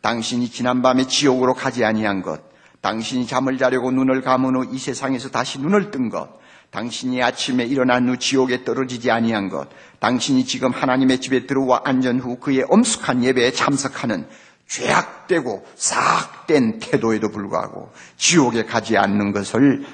[0.00, 2.40] 당신이 지난밤에 지옥으로 가지 아니한 것,
[2.80, 6.40] 당신이 잠을 자려고 눈을 감은 후 이 세상에서 다시 눈을 뜬 것,
[6.70, 12.36] 당신이 아침에 일어난 후 지옥에 떨어지지 아니한 것, 당신이 지금 하나님의 집에 들어와 앉은 후
[12.38, 14.26] 그의 엄숙한 예배에 참석하는
[14.68, 19.86] 죄악되고 싹된 태도에도 불구하고 지옥에 가지 않는 것을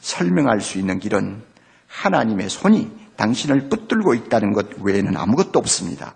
[0.00, 1.42] 설명할 수 있는 길은
[1.88, 6.14] 하나님의 손이 당신을 붙들고 있다는 것 외에는 아무것도 없습니다.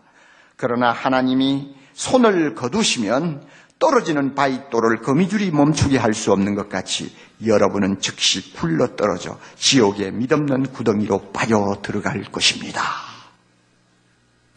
[0.57, 3.45] 그러나 하나님이 손을 거두시면
[3.83, 7.13] 떨어지는 바위돌을 거미줄이 멈추게 할 수 없는 것 같이
[7.45, 12.81] 여러분은 즉시 굴러 떨어져 지옥의 믿없는 구덩이로 빠져 들어갈 것입니다.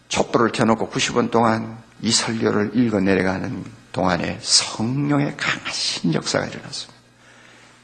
[0.09, 3.63] 촛불을 켜놓고 90분 동안 이 설교를 읽어 내려가는
[3.93, 6.93] 동안에 성령의 강하신 역사가 일어났습니다.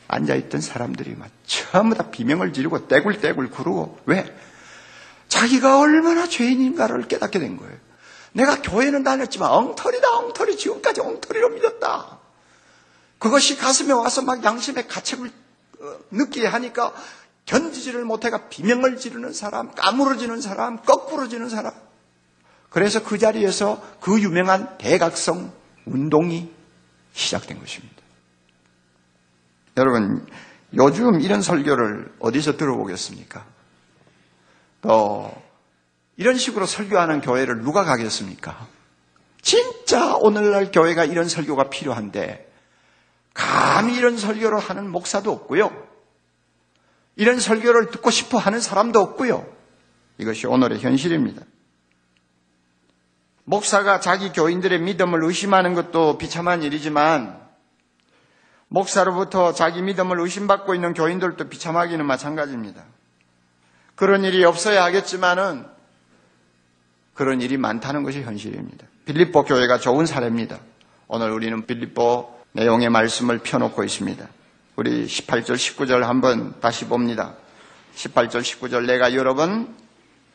[0.09, 4.25] 앉아있던 사람들이 막 전부 다 비명을 지르고 떼굴떼굴 구르고 왜?
[5.27, 7.73] 자기가 얼마나 죄인인가를 깨닫게 된 거예요.
[8.34, 12.19] 내가 교회는 다녔지만 엉터리다 엉터리 지금까지 엉터리로 믿었다.
[13.19, 15.32] 그것이 가슴에 와서 막 양심의 가책을
[15.82, 16.93] 어, 느끼게 하니까
[17.45, 21.73] 견디지를 못해가 비명을 지르는 사람, 까무러지는 사람, 거꾸러지는 사람.
[22.69, 25.51] 그래서 그 자리에서 그 유명한 대각성
[25.86, 26.51] 운동이
[27.13, 27.95] 시작된 것입니다.
[29.77, 30.25] 여러분,
[30.75, 33.45] 요즘 이런 설교를 어디서 들어보겠습니까?
[34.82, 35.32] 또,
[36.22, 38.67] 이런 식으로 설교하는 교회를 누가 가겠습니까?
[39.41, 42.47] 진짜 오늘날 교회가 이런 설교가 필요한데,
[43.34, 45.76] 감히 이런 설교를 하는 목사도 없고요.
[47.15, 49.51] 이런 설교를 듣고 싶어 하는 사람도 없고요.
[50.19, 51.41] 이것이 오늘의 현실입니다.
[53.43, 57.41] 목사가 자기 교인들의 믿음을 의심하는 것도 비참한 일이지만
[58.67, 62.84] 목사로부터 자기 믿음을 의심받고 있는 교인들도 비참하기는 마찬가지입니다.
[63.95, 65.80] 그런 일이 없어야 하겠지만은
[67.14, 68.88] 그런 일이 많다는 것이 현실입니다.
[69.05, 70.59] 빌립보 교회가 좋은 사례입니다.
[71.07, 74.28] 오늘 우리는 빌립보 내용의 말씀을 펴놓고 있습니다.
[74.78, 77.36] 우리 18절, 19절 한번 다시 봅니다.
[77.95, 79.76] 18절, 19절 내가 여러 번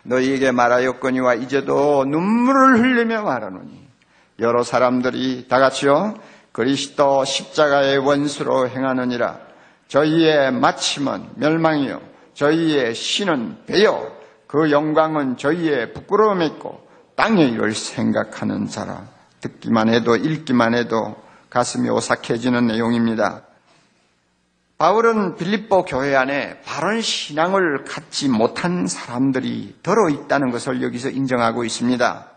[0.02, 3.86] 너희에게 말하였거니와 이제도 눈물을 흘리며 말하노니
[4.40, 6.14] 여러 사람들이 다 같이요
[6.52, 9.40] 그리스도 십자가의 원수로 행하느니라
[9.88, 12.00] 저희의 마침은 멸망이요
[12.34, 14.15] 저희의 신은 배요
[14.56, 19.06] 그 영광은 저희의 부끄러움이 있고 땅의 일을 생각하는 자라
[19.42, 21.14] 듣기만 해도 읽기만 해도
[21.50, 23.42] 가슴이 오싹해지는 내용입니다.
[24.78, 32.30] 바울은 빌립보 교회 안에 바른 신앙을 갖지 못한 사람들이 들어 있다는 것을 여기서 인정하고 있습니다.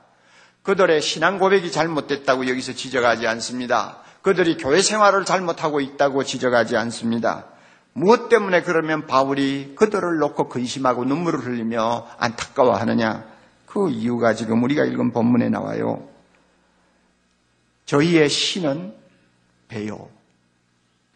[0.64, 4.00] 그들의 신앙 고백이 잘못됐다고 여기서 지적하지 않습니다.
[4.24, 7.46] 그들이 교회 생활을 잘못하고 있다고 지적하지 않습니다.
[7.94, 13.26] 무엇 때문에 그러면 바울이 그들을 놓고 근심하고 눈물을 흘리며 안타까워하느냐?
[13.66, 16.08] 그 이유가 지금 우리가 읽은 본문에 나와요.
[17.86, 18.94] 저희의 신은
[19.68, 20.10] 배요.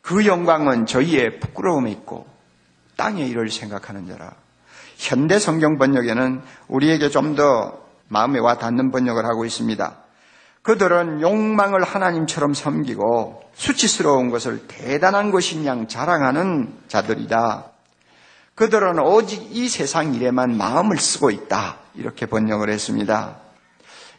[0.02, 2.28] 그 영광은 저희의 부끄러움에 있고
[2.98, 4.34] 땅의 일을 생각하는 자라.
[4.98, 10.03] 현대 성경 번역에는 우리에게 좀 더 마음에 와 닿는 번역을 하고 있습니다.
[10.64, 17.66] 그들은 욕망을 하나님처럼 섬기고 수치스러운 것을 대단한 것인 양 자랑하는 자들이다.
[18.56, 21.78] 그들은 오직 이 세상 일에만 마음을 쓰고 있다.
[21.96, 23.38] 이렇게 번역을 했습니다.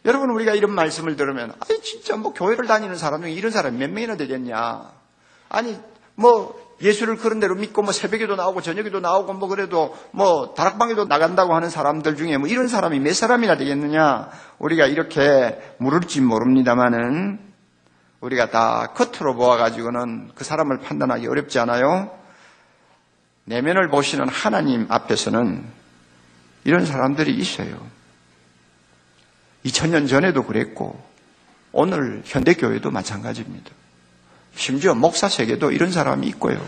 [0.05, 3.91] 여러분 우리가 이런 말씀을 들으면 아니 진짜 뭐 교회를 다니는 사람 중에 이런 사람이 몇
[3.91, 4.93] 명이나 되겠냐.
[5.49, 5.81] 아니
[6.15, 11.55] 뭐 예수를 그런 대로 믿고 뭐 새벽에도 나오고 저녁에도 나오고 뭐 그래도 뭐 다락방에도 나간다고
[11.55, 17.39] 하는 사람들 중에 뭐 이런 사람이 몇 사람이나 되겠느냐 우리가 이렇게 물을지 모릅니다만은
[18.21, 22.11] 우리가 다 겉으로 보아가지고는 그 사람을 판단하기 어렵지 않아요?
[23.45, 25.65] 내면을 보시는 하나님 앞에서는
[26.65, 27.79] 이런 사람들이 있어요.
[29.67, 30.99] 2000년 전에도 그랬고
[31.73, 33.71] 오늘 현대교회도 마찬가지입니다.
[34.57, 36.65] 심지어 목사 세계도 이런 사람이 있고요.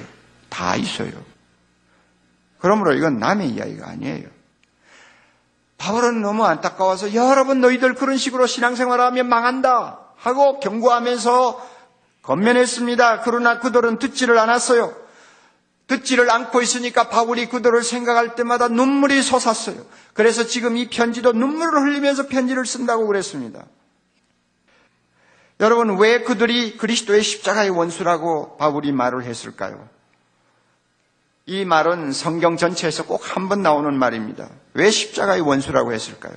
[0.48, 1.10] 다 있어요.
[2.58, 4.28] 그러므로 이건 남의 이야기가 아니에요.
[5.78, 11.76] 바울은 너무 안타까워서 여러분 너희들 그런 식으로 신앙생활하면 망한다 하고 경고하면서
[12.22, 13.20] 건면했습니다.
[13.20, 14.94] 그러나 그들은 듣지를 않았어요.
[15.86, 19.76] 듣지를 않고 있으니까 바울이 그들을 생각할 때마다 눈물이 솟았어요.
[20.14, 23.64] 그래서 지금 이 편지도 눈물을 흘리면서 편지를 쓴다고 그랬습니다.
[25.60, 29.88] 여러분, 왜 그들이 그리스도의 십자가의 원수라고 바울이 말을 했을까요?
[31.46, 34.50] 이 말은 성경 전체에서 꼭 한 번 나오는 말입니다.
[34.74, 36.34] 왜 십자가의 원수라고 했을까요?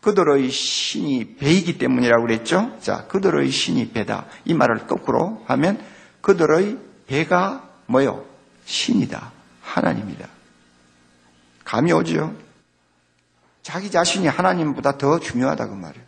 [0.00, 2.74] 그들의 신이 배이기 때문이라고 그랬죠?
[2.80, 4.26] 자, 그들의 신이 배다.
[4.44, 5.82] 이 말을 거꾸로 하면
[6.20, 6.78] 그들의
[7.08, 8.24] 배가 뭐요?
[8.64, 9.32] 신이다.
[9.62, 10.28] 하나님이다.
[11.64, 12.34] 감이 오죠?
[13.62, 16.05] 자기 자신이 하나님보다 더 중요하다고 말이에요.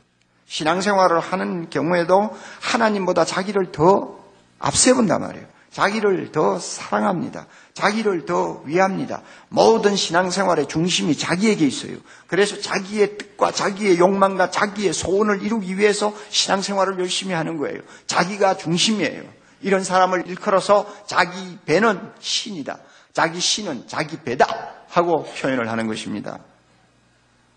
[0.48, 4.18] 신앙생활을 하는 경우에도 하나님보다 자기를 더
[4.58, 5.46] 앞세운단 말이에요.
[5.70, 7.46] 자기를 더 사랑합니다.
[7.74, 9.22] 자기를 더 위합니다.
[9.50, 11.96] 모든 신앙생활의 중심이 자기에게 있어요.
[12.26, 17.80] 그래서 자기의 뜻과 자기의 욕망과 자기의 소원을 이루기 위해서 신앙생활을 열심히 하는 거예요.
[18.06, 19.22] 자기가 중심이에요.
[19.60, 22.78] 이런 사람을 일컬어서 자기 배는 신이다.
[23.12, 24.46] 자기 신은 자기 배다.
[24.88, 26.38] 하고 표현을 하는 것입니다.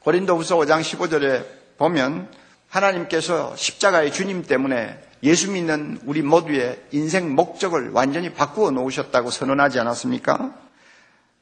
[0.02, 1.46] 고린도후서 5장 15절에
[1.78, 2.30] 보면
[2.72, 10.56] 하나님께서 십자가의 주님 때문에 예수 믿는 우리 모두의 인생 목적을 완전히 바꾸어 놓으셨다고 선언하지 않았습니까?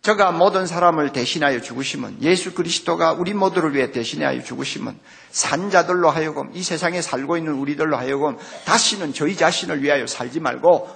[0.01, 4.97] 저가 모든 사람을 대신하여 죽으심은 예수 그리스도가 우리 모두를 위해 대신하여 죽으심은
[5.29, 10.89] 산자들로 하여금 이 세상에 살고 있는 우리들로 하여금 다시는 저희 자신을 위하여 살지 말고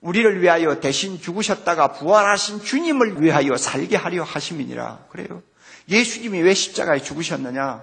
[0.00, 5.06] 우리를 위하여 대신 죽으셨다가 부활하신 주님을 위하여 살게 하려 하심이니라.
[5.10, 5.42] 그래요.
[5.88, 7.82] 예수님이 왜 십자가에 죽으셨느냐?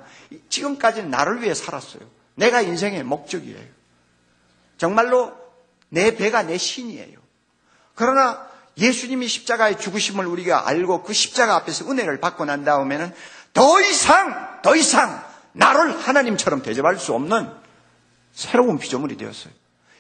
[0.50, 2.02] 지금까지는 나를 위해 살았어요.
[2.36, 3.60] 내가 인생의 목적이에요.
[4.78, 5.34] 정말로
[5.90, 7.18] 내 배가 내 신이에요.
[7.96, 8.46] 그러나
[8.78, 13.14] 예수님이 십자가에 죽으심을 우리가 알고 그 십자가 앞에서 은혜를 받고 난 다음에는
[13.54, 17.50] 더 이상, 더 이상 나를 하나님처럼 대접할 수 없는
[18.34, 19.54] 새로운 피조물이 되었어요.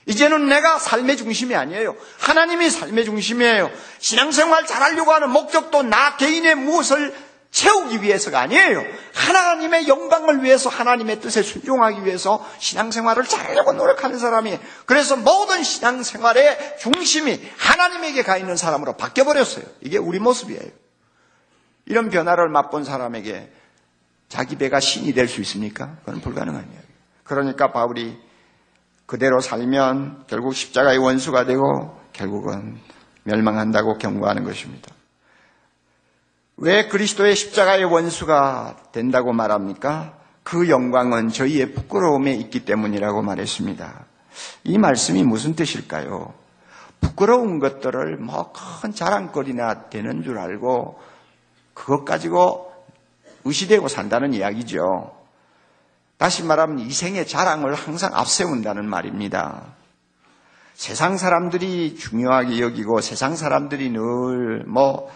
[0.07, 1.95] 이제는 내가 삶의 중심이 아니에요.
[2.19, 3.71] 하나님이 삶의 중심이에요.
[3.99, 7.15] 신앙생활 잘하려고 하는 목적도 나 개인의 무엇을
[7.55, 8.83] 채우기 위해서가 아니에요.
[9.13, 17.41] 하나님의 영광을 위해서 하나님의 뜻에 순종하기 위해서 신앙생활을 잘하려고 노력하는 사람이 그래서 모든 신앙생활의 중심이
[17.57, 19.63] 하나님에게 가 있는 사람으로 바뀌어버렸어요.
[19.79, 20.69] 이게 우리 모습이에요.
[21.85, 23.49] 이런 변화를 맛본 사람에게
[24.27, 25.95] 자기 배가 신이 될 수 있습니까?
[26.03, 26.83] 그건 불가능한 이야기예요.
[27.23, 28.19] 그러니까 바울이
[29.05, 32.79] 그대로 살면 결국 십자가의 원수가 되고 결국은
[33.23, 34.94] 멸망한다고 경고하는 것입니다.
[36.57, 40.17] 왜 그리스도의 십자가의 원수가 된다고 말합니까?
[40.43, 44.05] 그 영광은 저희의 부끄러움에 있기 때문이라고 말했습니다.
[44.63, 46.33] 이 말씀이 무슨 뜻일까요?
[47.01, 50.99] 부끄러운 것들을 뭐 큰 자랑거리나 되는 줄 알고
[51.73, 52.71] 그것 가지고
[53.43, 55.11] 의시되고 산다는 이야기죠.
[56.17, 59.63] 다시 말하면 이생의 자랑을 항상 앞세운다는 말입니다.
[60.75, 65.09] 세상 사람들이 중요하게 여기고 세상 사람들이 늘뭐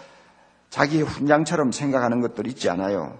[0.70, 3.18] 자기의 훈장처럼 생각하는 것들 있지 않아요.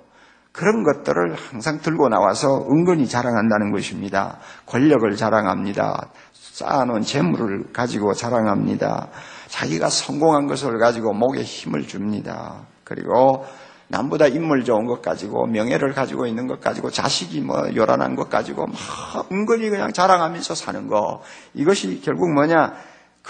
[0.52, 4.38] 그런 것들을 항상 들고 나와서 은근히 자랑한다는 것입니다.
[4.66, 6.08] 권력을 자랑합니다.
[6.32, 9.08] 쌓아놓은 재물을 가지고 자랑합니다.
[9.48, 12.66] 자기가 성공한 것을 가지고 목에 힘을 줍니다.
[12.84, 13.46] 그리고
[13.88, 18.66] 남보다 인물 좋은 것 가지고 명예를 가지고 있는 것 가지고 자식이 뭐 요란한 것 가지고
[18.66, 18.76] 막
[19.32, 21.22] 은근히 그냥 자랑하면서 사는 거
[21.54, 22.72] 이것이 결국 뭐냐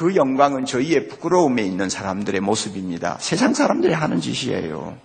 [0.01, 3.19] 그 영광은 저희의 부끄러움에 있는 사람들의 모습입니다.
[3.21, 4.97] 세상 사람들이 하는 짓이에요.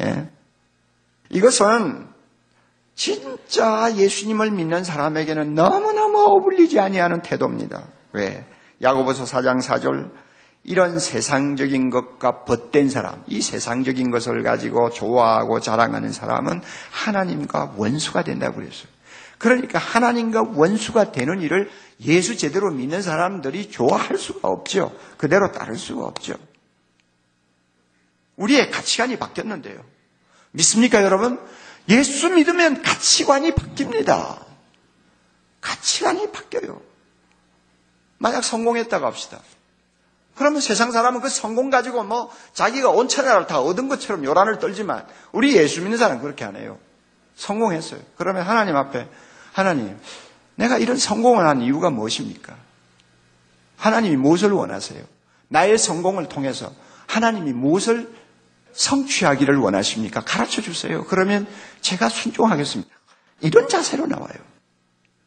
[0.00, 0.30] 예?
[1.28, 2.06] 이것은
[2.94, 7.84] 진짜 예수님을 믿는 사람에게는 너무너무 어울리지 아니하는 태도입니다.
[8.12, 8.46] 왜?
[8.80, 10.10] 야고보서 4장 4절
[10.64, 18.56] 이런 세상적인 것과 벗된 사람, 이 세상적인 것을 가지고 좋아하고 자랑하는 사람은 하나님과 원수가 된다고
[18.56, 18.91] 그랬어요.
[19.42, 21.68] 그러니까 하나님과 원수가 되는 일을
[22.02, 24.96] 예수 제대로 믿는 사람들이 좋아할 수가 없죠.
[25.16, 26.34] 그대로 따를 수가 없죠.
[28.36, 29.84] 우리의 가치관이 바뀌었는데요.
[30.52, 31.44] 믿습니까, 여러분?
[31.88, 34.38] 예수 믿으면 가치관이 바뀝니다.
[35.60, 36.80] 가치관이 바뀌어요.
[38.18, 39.40] 만약 성공했다고 합시다.
[40.36, 45.04] 그러면 세상 사람은 그 성공 가지고 뭐 자기가 온 천하를 다 얻은 것처럼 요란을 떨지만
[45.32, 46.78] 우리 예수 믿는 사람은 그렇게 안 해요.
[47.34, 48.00] 성공했어요.
[48.16, 49.08] 그러면 하나님 앞에
[49.52, 49.98] 하나님,
[50.54, 52.56] 내가 이런 성공을 한 이유가 무엇입니까?
[53.76, 55.02] 하나님이 무엇을 원하세요?
[55.48, 56.72] 나의 성공을 통해서
[57.06, 58.12] 하나님이 무엇을
[58.72, 60.22] 성취하기를 원하십니까?
[60.22, 61.04] 가르쳐 주세요.
[61.04, 61.46] 그러면
[61.80, 62.90] 제가 순종하겠습니다.
[63.40, 64.34] 이런 자세로 나와요.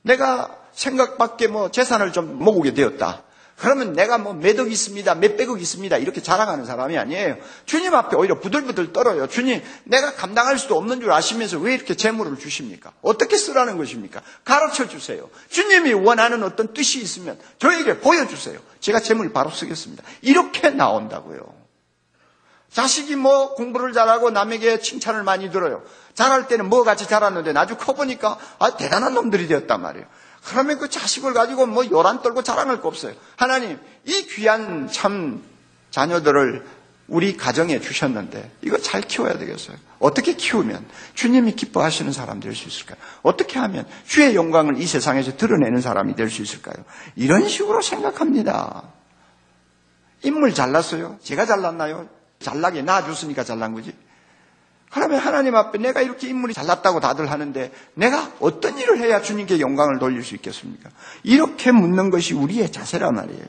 [0.02, 3.24] 내가 생각밖에 뭐 재산을 좀 모으게 되었다.
[3.58, 7.38] 그러면 내가 뭐 몇억 있습니다, 몇백억 있습니다, 이렇게 자랑하는 사람이 아니에요.
[7.66, 9.28] 주님 앞에 오히려 부들부들 떨어요.
[9.28, 12.92] 주님, 내가 감당할 수도 없는 줄 아시면서 왜 이렇게 재물을 주십니까?
[13.02, 14.22] 어떻게 쓰라는 것입니까?
[14.44, 15.30] 가르쳐 주세요.
[15.50, 18.60] 주님이 원하는 어떤 뜻이 있으면 저에게 보여주세요.
[18.82, 20.04] 제가 재물 바로 쓰겠습니다.
[20.22, 21.66] 이렇게 나온다고요.
[22.72, 25.82] 자식이 뭐 공부를 잘하고 남에게 칭찬을 많이 들어요.
[26.14, 30.06] 잘할 때는 뭐 같이 자랐는데 나중에 커보니까 아, 대단한 놈들이 되었단 말이에요.
[30.46, 33.14] 그러면 그 자식을 가지고 뭐 요란 떨고 자랑할 거 없어요.
[33.36, 35.44] 하나님, 이 귀한 참
[35.92, 36.66] 자녀들을
[37.08, 39.78] 우리 가정에 주셨는데 이거 잘 키워야 되겠어요.
[40.00, 42.98] 어떻게 키우면 주님이 기뻐하시는 사람 될 수 있을까요?
[43.22, 46.76] 어떻게 하면 주의 영광을 이 세상에서 드러내는 사람이 될 수 있을까요?
[47.16, 48.84] 이런 식으로 생각합니다.
[50.24, 51.20] 인물 잘났어요?
[51.22, 52.08] 제가 잘났나요?
[52.40, 53.96] 잘나게 낳아줬으니까 잘난 거지.
[54.96, 60.00] 그러면 하나님 앞에 내가 이렇게 인물이 잘났다고 다들 하는데 내가 어떤 일을 해야 주님께 영광을
[60.00, 60.90] 돌릴 수 있겠습니까?
[61.24, 63.44] 이렇게 묻는 것이 우리의 자세란 말이에요.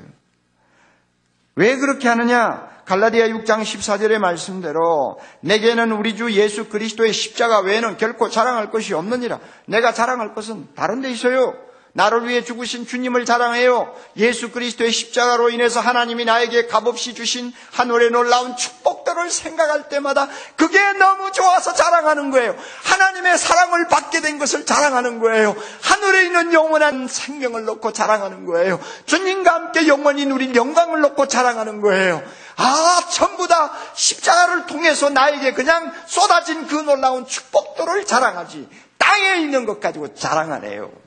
[1.55, 2.69] 왜 그렇게 하느냐?
[2.85, 9.39] 갈라디아 6장 14절의 말씀대로 내게는 우리 주 예수 그리스도의 십자가 외에는 결코 자랑할 것이 없느니라.
[9.67, 11.55] 내가 자랑할 것은 다른 데 있어요.
[11.97, 13.91] 나를 위해 죽으신 주님을 자랑해요.
[14.19, 21.33] 예수 그리스도의 십자가로 인해서 하나님이 나에게 값없이 주신 하늘의 놀라운 축복들을 생각할 때마다 그게 너무
[21.33, 22.55] 좋아서 자랑하는 거예요.
[22.85, 25.57] 하나님의 사랑을 받게 된 것을 자랑하는 거예요.
[25.81, 28.79] 하늘에 있는 영원한 생명을 놓고 자랑하는 거예요.
[29.07, 32.23] 주님과 함께 영원히 누린 영광을 놓고 자랑하는 거예요.
[32.57, 38.69] 아, 전부 다 십자가를 통해서 나에게 그냥 쏟아진 그 놀라운 축복들을 자랑하지.
[38.99, 41.06] 땅에 있는 것 가지고 자랑하네요.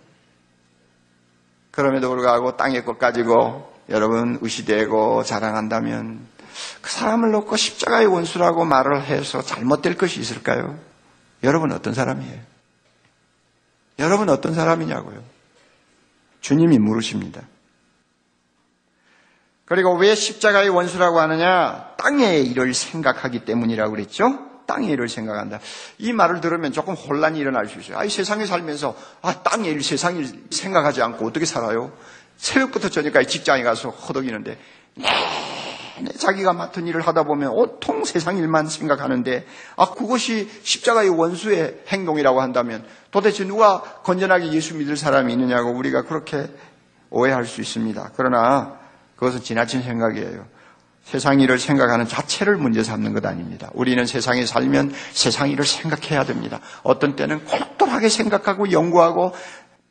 [1.80, 6.20] 그럼에도 불구하고 땅의 것 가지고 여러분 의시되고 자랑한다면
[6.82, 10.78] 그 사람을 놓고 십자가의 원수라고 말을 해서 잘못될 것이 있을까요?
[11.42, 12.38] 여러분 어떤 사람이에요?
[14.00, 15.24] 여러분 어떤 사람이냐고요?
[16.42, 17.44] 주님이 물으십니다.
[19.64, 21.94] 그리고 왜 십자가의 원수라고 하느냐?
[21.98, 24.49] 땅의 일을 생각하기 때문이라고 그랬죠?
[24.70, 25.60] 땅의 일을 생각한다.
[25.98, 27.98] 이 말을 들으면 조금 혼란이 일어날 수 있어요.
[27.98, 31.92] 아, 이 세상에 살면서 아, 땅의 일, 세상 일 생각하지 않고 어떻게 살아요?
[32.38, 34.58] 새벽부터 저녁까지 직장에 가서 허덕이는데
[36.02, 39.46] 네, 자기가 맡은 일을 하다 보면 온통 세상 일만 생각하는데
[39.76, 46.48] 아 그것이 십자가의 원수의 행동이라고 한다면 도대체 누가 건전하게 예수 믿을 사람이 있느냐고 우리가 그렇게
[47.10, 48.12] 오해할 수 있습니다.
[48.16, 48.80] 그러나
[49.18, 50.59] 그것은 지나친 생각이에요.
[51.10, 53.72] 세상 일을 생각하는 자체를 문제 삼는 것 아닙니다.
[53.74, 56.60] 우리는 세상에 살면 세상 일을 생각해야 됩니다.
[56.84, 59.34] 어떤 때는 골똘하게 생각하고 연구하고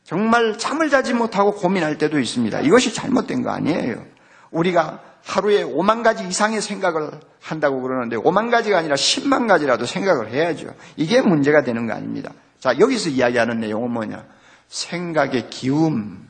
[0.05, 2.61] 정말 잠을 자지 못하고 고민할 때도 있습니다.
[2.61, 4.05] 이것이 잘못된 거 아니에요.
[4.53, 7.11] 우리가 하루에 5만 가지 이상의 생각을
[7.41, 10.73] 한다고 그러는데 5만 가지가 아니라 10만 가지라도 생각을 해야죠.
[10.95, 12.33] 이게 문제가 되는 거 아닙니다.
[12.61, 14.25] 자, 여기서 이야기하는 내용은 뭐냐?
[14.69, 16.29] 생각의 기움.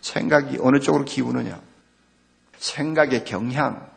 [0.00, 1.60] 생각이 어느 쪽으로 기우느냐?
[2.58, 3.91] 생각의 경향,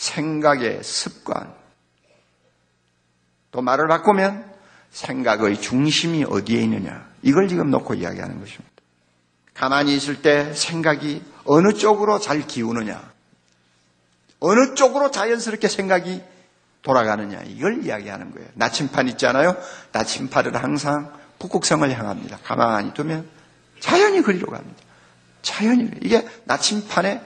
[0.00, 1.54] 생각의 습관.
[3.50, 4.50] 또 말을 바꾸면
[4.90, 7.06] 생각의 중심이 어디에 있느냐.
[7.22, 8.70] 이걸 지금 놓고 이야기하는 것입니다.
[9.52, 13.12] 가만히 있을 때 생각이 어느 쪽으로 잘 기우느냐.
[14.38, 16.22] 어느 쪽으로 자연스럽게 생각이
[16.80, 17.42] 돌아가느냐.
[17.42, 18.48] 이걸 이야기하는 거예요.
[18.54, 19.54] 나침판 있잖아요.
[19.92, 22.38] 나침판은 항상 북극성을 향합니다.
[22.42, 23.28] 가만히 두면
[23.80, 24.82] 자연히 그리로 갑니다.
[25.42, 25.90] 자연히.
[26.00, 27.20] 이게 나침판의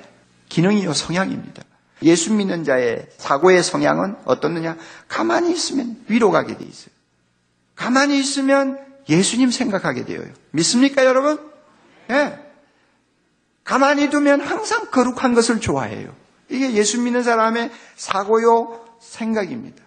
[0.49, 1.63] 기능이요, 성향입니다.
[2.05, 4.77] 예수 믿는 자의 사고의 성향은 어떻느냐?
[5.09, 6.95] 가만히 있으면 위로 가게 돼 있어요.
[7.75, 8.79] 가만히 있으면
[9.09, 10.29] 예수님 생각하게 되어요.
[10.53, 11.39] 믿습니까, 여러분?
[12.11, 12.15] 예.
[12.15, 12.41] 네.
[13.65, 16.15] 가만히 두면 항상 거룩한 것을 좋아해요.
[16.51, 19.83] 이게 예수 믿는 사람의 사고요 생각입니다.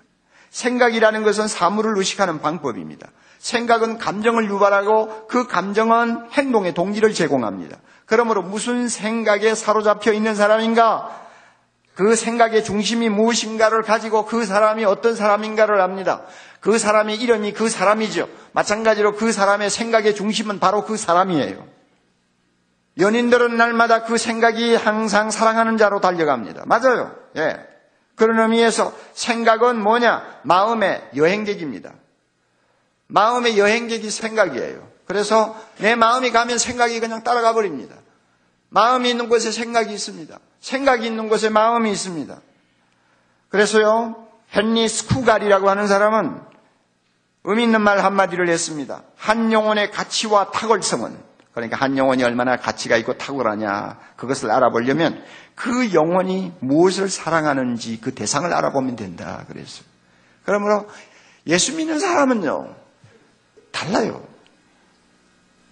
[0.49, 3.07] 생각이라는 것은 사물을 의식하는 방법입니다.
[3.37, 7.77] 생각은 감정을 유발하고 그 감정은 행동의 동기를 제공합니다.
[8.07, 11.26] 그러므로 무슨 생각에 사로잡혀 있는 사람인가?
[11.97, 16.21] 그 생각의 중심이 무엇인가를 가지고 그 사람이 어떤 사람인가를 압니다.
[16.59, 18.29] 그 사람의 이름이 그 사람이죠.
[18.51, 21.67] 마찬가지로 그 사람의 생각의 중심은 바로 그 사람이에요.
[22.99, 26.65] 연인들은 날마다 그 생각이 항상 사랑하는 자로 달려갑니다.
[26.67, 27.15] 맞아요.
[27.35, 27.65] 예.
[28.15, 30.41] 그런 의미에서 생각은 뭐냐?
[30.43, 31.93] 마음의 여행객입니다.
[33.07, 34.87] 마음의 여행객이 생각이에요.
[35.05, 37.95] 그래서 내 마음이 가면 생각이 그냥 따라가 버립니다.
[38.69, 40.37] 마음이 있는 곳에 생각이 있습니다.
[40.67, 42.41] 생각이 있는 곳에 마음이 있습니다.
[43.47, 46.41] 그래서요, 헨리 스쿠갈이라고 하는 사람은
[47.45, 49.03] 의미 있는 말 한마디를 했습니다.
[49.15, 51.17] 한 영혼의 가치와 탁월성은,
[51.53, 55.23] 그러니까 한 영혼이 얼마나 가치가 있고 탁월하냐, 그것을 알아보려면
[55.55, 59.45] 그 영혼이 무엇을 사랑하는지 그 대상을 알아보면 된다.
[59.47, 59.85] 그랬어요.
[60.43, 60.89] 그러므로
[61.47, 62.75] 예수 믿는 사람은요,
[63.71, 64.21] 달라요.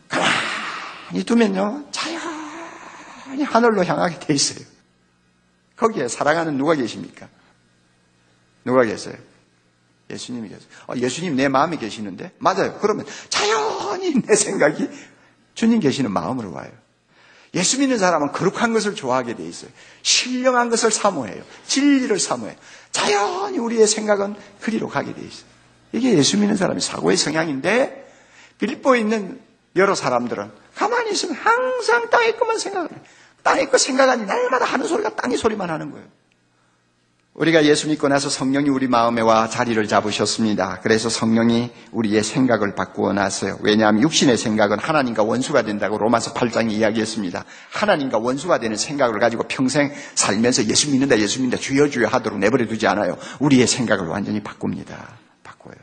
[0.08, 4.75] 가만히 두면요, 자연히 하늘로 향하게 돼 있어요.
[5.76, 7.28] 거기에 사랑하는 누가 계십니까?
[8.64, 9.16] 누가 계세요?
[10.10, 10.68] 예수님이 계세요.
[10.88, 12.32] 어, 예수님 내 마음에 계시는데?
[12.38, 12.78] 맞아요.
[12.80, 14.90] 그러면 자연히 내 생각이
[15.56, 16.72] 주님 계시는 마음으로 와요.
[17.56, 19.72] 예수 믿는 사람은 거룩한 것을 좋아하게 돼 있어요.
[20.02, 21.42] 신령한 것을 사모해요.
[21.68, 22.56] 진리를 사모해요.
[22.92, 25.46] 자연히 우리의 생각은 그리로 가게 돼 있어요.
[25.94, 28.14] 이게 예수 믿는 사람의 사고의 성향인데
[28.60, 29.42] 빌보에 있는
[29.78, 33.00] 여러 사람들은 가만히 있으면 항상 땅의 것만 생각을 해요.
[33.46, 36.08] 땅의 것 생각하니 날마다 하는 소리가 땅의 소리만 하는 거예요.
[37.36, 40.80] 우리가 예수 믿고 나서 성령이 우리 마음에 와 자리를 잡으셨습니다.
[40.82, 43.60] 그래서 성령이 우리의 생각을 바꾸어 놨어요.
[43.62, 47.44] 왜냐하면 육신의 생각은 하나님과 원수가 된다고 로마서 8장에 이야기했습니다.
[47.72, 52.66] 하나님과 원수가 되는 생각을 가지고 평생 살면서 예수 믿는다, 예수 믿는다, 주여 주여 하도록 내버려
[52.68, 53.18] 두지 않아요.
[53.40, 55.20] 우리의 생각을 완전히 바꿉니다.
[55.44, 55.76] 바꿔요.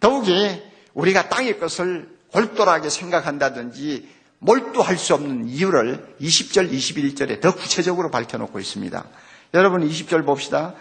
[0.00, 0.60] 더욱이
[0.92, 9.04] 우리가 땅의 것을 골똘하게 생각한다든지 몰두할 수 없는 이유를 20절, 21절에 더 구체적으로 밝혀놓고 있습니다.
[9.54, 10.74] 여러분 20절 봅시다.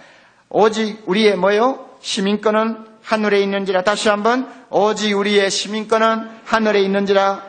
[0.50, 1.90] 오직 우리의 뭐요?
[2.02, 7.44] 시민권은 하늘에 있는지라 다시 한번 오직 우리의 시민권은 하늘에 있는지라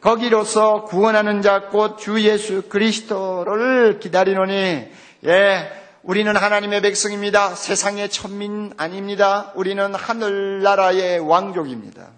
[0.00, 4.88] 거기로서 구원하는 자 곧 주 예수 그리스도를 기다리노니
[5.26, 5.72] 예
[6.02, 7.54] 우리는 하나님의 백성입니다.
[7.54, 9.52] 세상의 천민 아닙니다.
[9.56, 12.08] 우리는 하늘나라의 왕족입니다.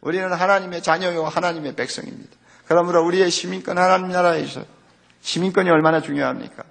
[0.00, 2.30] 우리는 하나님의 자녀요 하나님의 백성입니다.
[2.72, 4.64] 그러므로 우리의 시민권 하나님 나라에 있어요.
[5.20, 6.64] 시민권이 얼마나 중요합니까?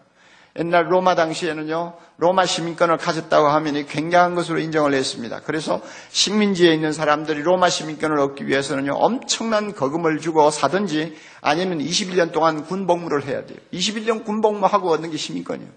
[0.57, 5.41] 옛날 로마 당시에는요, 로마 시민권을 가졌다고 하면 굉장한 것으로 인정을 했습니다.
[5.45, 12.65] 그래서 식민지에 있는 사람들이 로마 시민권을 얻기 위해서는요, 엄청난 거금을 주고 사든지 아니면 21년 동안
[12.65, 13.59] 군복무를 해야 돼요.
[13.71, 15.71] 21년 군복무하고 얻는 게 시민권이에요.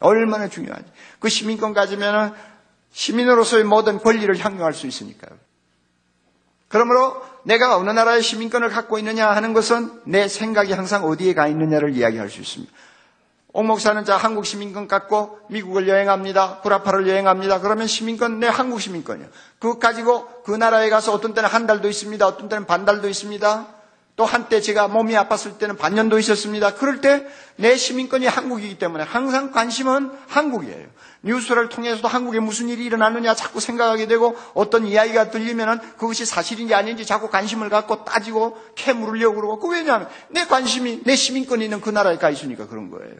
[0.00, 0.90] 얼마나 중요한지.
[1.18, 2.32] 그 시민권 가지면은
[2.92, 5.36] 시민으로서의 모든 권리를 향유할 수 있으니까요.
[6.74, 11.94] 그러므로 내가 어느 나라의 시민권을 갖고 있느냐 하는 것은 내 생각이 항상 어디에 가 있느냐를
[11.94, 12.72] 이야기할 수 있습니다.
[13.52, 16.58] 옥 목사는 자 한국 시민권 갖고 미국을 여행합니다.
[16.62, 17.60] 구라파를 여행합니다.
[17.60, 19.28] 그러면 시민권 내 한국 시민권이요.
[19.60, 22.26] 그거 가지고 그 나라에 가서 어떤 때는 한 달도 있습니다.
[22.26, 23.66] 어떤 때는 반 달도 있습니다.
[24.16, 26.74] 또 한때 제가 몸이 아팠을 때는 반년도 있었습니다.
[26.74, 27.26] 그럴 때
[27.56, 30.86] 내 시민권이 한국이기 때문에 항상 관심은 한국이에요.
[31.22, 37.06] 뉴스를 통해서도 한국에 무슨 일이 일어나느냐 자꾸 생각하게 되고 어떤 이야기가 들리면은 그것이 사실인지 아닌지
[37.06, 42.18] 자꾸 관심을 갖고 따지고 캐물으려고 그러고 그 왜냐하면 내 관심이 내 시민권이 있는 그 나라에
[42.18, 43.14] 가 있으니까 그런 거예요.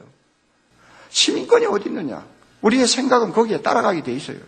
[1.10, 2.26] 시민권이 어디 있느냐?
[2.60, 4.38] 우리의 생각은 거기에 따라가게 돼 있어요.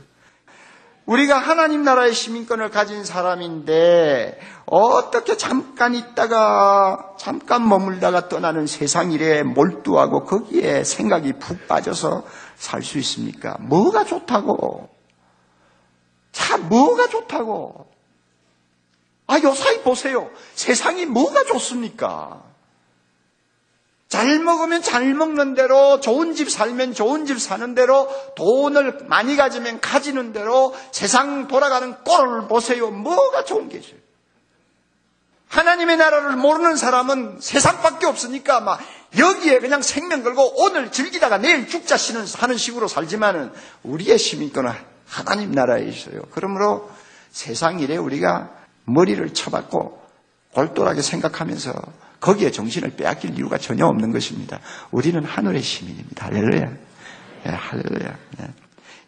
[1.07, 10.25] 우리가 하나님 나라의 시민권을 가진 사람인데 어떻게 잠깐 있다가 잠깐 머물다가 떠나는 세상 일에 몰두하고
[10.25, 12.25] 거기에 생각이 푹 빠져서
[12.57, 13.57] 살 수 있습니까?
[13.61, 14.89] 뭐가 좋다고?
[16.33, 17.87] 참 뭐가 좋다고?
[19.29, 20.31] 아 요사이 보세요.
[20.55, 22.43] 세상이 뭐가 좋습니까?
[24.09, 29.81] 잘 먹으면 잘 먹는 대로, 좋은 집 살면 좋은 집 사는 대로, 돈을 많이 가지면
[29.81, 32.91] 가지는 대로, 세상 돌아가는 꼴을 보세요.
[32.91, 34.06] 뭐가 좋은 게 있어요?
[35.57, 38.79] 하나님의 나라를 모르는 사람은 세상밖에 없으니까 막
[39.19, 41.97] 여기에 그냥 생명 걸고 오늘 즐기다가 내일 죽자
[42.39, 43.53] 하는 식으로 살지만은
[43.83, 44.71] 우리의 시민권은
[45.07, 46.21] 하나님 나라에 있어요.
[46.31, 46.91] 그러므로
[47.31, 48.51] 세상 일에 우리가
[48.85, 50.03] 머리를 쳐박고
[50.53, 51.73] 골똘하게 생각하면서
[52.21, 54.61] 거기에 정신을 빼앗길 이유가 전혀 없는 것입니다.
[54.91, 56.27] 우리는 하늘의 시민입니다.
[56.27, 56.65] 할렐루야.
[57.45, 58.17] 네, 할렐루야.
[58.39, 58.47] 네.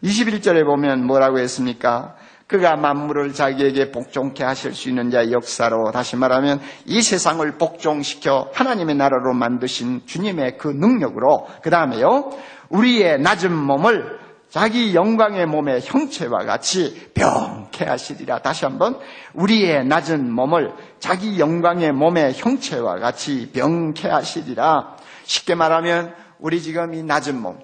[0.03, 2.15] 21절에 보면 뭐라고 했습니까?
[2.49, 8.95] 그가 만물을 자기에게 복종케 하실 수 있는 자의 역사로 다시 말하면 이 세상을 복종시켜 하나님의
[8.95, 12.31] 나라로 만드신 주님의 그 능력으로 그 다음에요
[12.69, 14.17] 우리의 낮은 몸을
[14.49, 18.39] 자기 영광의 몸의 형체와 같이 병케 하시리라.
[18.39, 18.97] 다시 한번
[19.35, 24.95] 우리의 낮은 몸을 자기 영광의 몸의 형체와 같이 병케 하시리라.
[25.23, 27.59] 쉽게 말하면 우리 지금 이 낮은 몸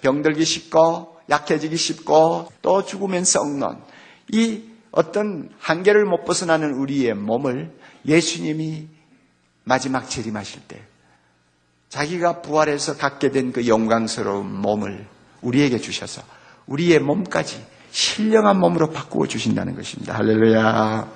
[0.00, 3.76] 병들기 쉽고 약해지기 쉽고 또 죽으면 썩는
[4.32, 7.72] 이 어떤 한계를 못 벗어나는 우리의 몸을
[8.06, 8.88] 예수님이
[9.64, 10.82] 마지막 재림하실 때
[11.88, 15.06] 자기가 부활해서 갖게 된 그 영광스러운 몸을
[15.42, 16.22] 우리에게 주셔서
[16.66, 20.14] 우리의 몸까지 신령한 몸으로 바꾸어 주신다는 것입니다.
[20.14, 21.08] 할렐루야.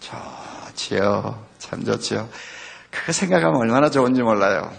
[0.00, 1.46] 좋지요.
[1.58, 2.28] 참 좋지요.
[2.90, 4.70] 그거 생각하면 얼마나 좋은지 몰라요.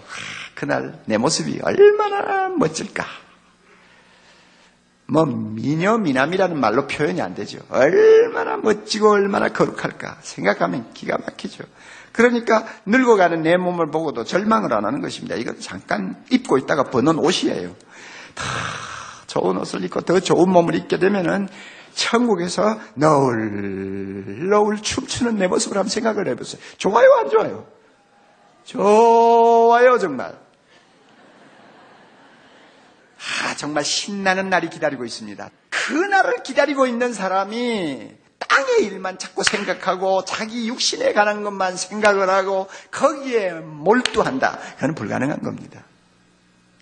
[0.54, 3.06] 그날 내 모습이 얼마나 멋질까.
[5.12, 7.60] 뭐 미녀 미남이라는 말로 표현이 안 되죠.
[7.70, 11.66] 얼마나 멋지고 얼마나 거룩할까 생각하면 기가 막히죠.
[12.14, 15.36] 그러니까 늙어가는 내 몸을 보고도 절망을 안 하는 것입니다.
[15.36, 17.76] 이건 잠깐 입고 있다가 벗는 옷이에요.
[18.36, 18.46] 다
[19.28, 21.50] 좋은 옷을 입고 더 좋은 몸을 입게 되면은
[21.94, 26.62] 천국에서 너울 너울 춤추는 내 모습을 한번 생각을 해보세요.
[26.78, 27.66] 좋아요 안 좋아요?
[28.64, 30.41] 좋아요 정말.
[33.44, 35.50] 아 정말 신나는 날이 기다리고 있습니다.
[35.70, 42.68] 그 날을 기다리고 있는 사람이 땅의 일만 자꾸 생각하고 자기 육신에 관한 것만 생각을 하고
[42.90, 44.58] 거기에 몰두한다.
[44.76, 45.84] 그건 불가능한 겁니다.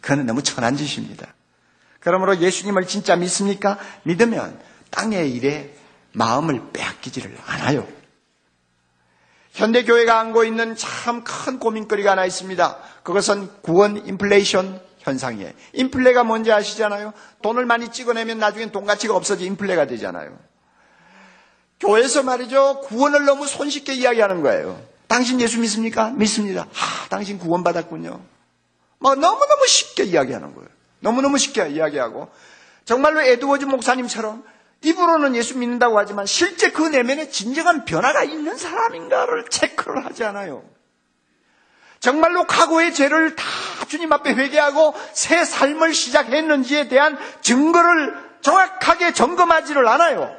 [0.02, 1.28] 그건 너무 천한 짓입니다.
[2.00, 3.78] 그러므로 예수님을 진짜 믿습니까?
[4.04, 4.58] 믿으면
[4.92, 5.76] 땅의 일에
[6.14, 7.86] 마음을 빼앗기지를 않아요.
[9.52, 12.78] 현대 교회가 안고 있는 참 큰 고민거리가 하나 있습니다.
[13.04, 15.52] 그것은 구원 인플레이션 현상이에요.
[15.74, 17.14] 인플레가 뭔지 아시잖아요?
[17.42, 20.38] 돈을 많이 찍어내면 나중엔 돈 가치가 없어져 인플레가 되잖아요.
[21.80, 22.82] 교회에서 말이죠.
[22.82, 24.82] 구원을 너무 손쉽게 이야기하는 거예요.
[25.08, 26.10] 당신 예수 믿습니까?
[26.12, 26.64] 믿습니다.
[26.64, 28.22] 아, 당신 구원받았군요.
[29.00, 30.70] 뭐 너무너무 쉽게 이야기하는 거예요.
[31.00, 32.30] 너무너무 쉽게 이야기하고
[32.86, 34.44] 정말로 에드워즈 목사님처럼
[34.84, 40.64] 입으로는 예수 믿는다고 하지만 실제 그 내면에 진정한 변화가 있는 사람인가를 체크를 하지 않아요.
[42.00, 43.46] 정말로 과거의 죄를 다
[43.88, 50.34] 주님 앞에 회개하고 새 삶을 시작했는지에 대한 증거를 정확하게 점검하지를 않아요.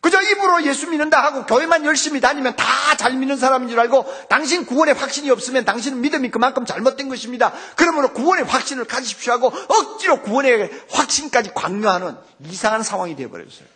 [0.00, 4.64] 그저 입으로 예수 믿는다 하고 교회만 열심히 다니면 다 잘 믿는 사람인 줄 알고 당신
[4.64, 7.52] 구원의 확신이 없으면 당신은 믿음이 그만큼 잘못된 것입니다.
[7.76, 12.16] 그러므로 구원의 확신을 가지십시오 하고 억지로 구원의 확신까지 강요하는
[12.48, 13.66] 이상한 상황이 되어버렸어요.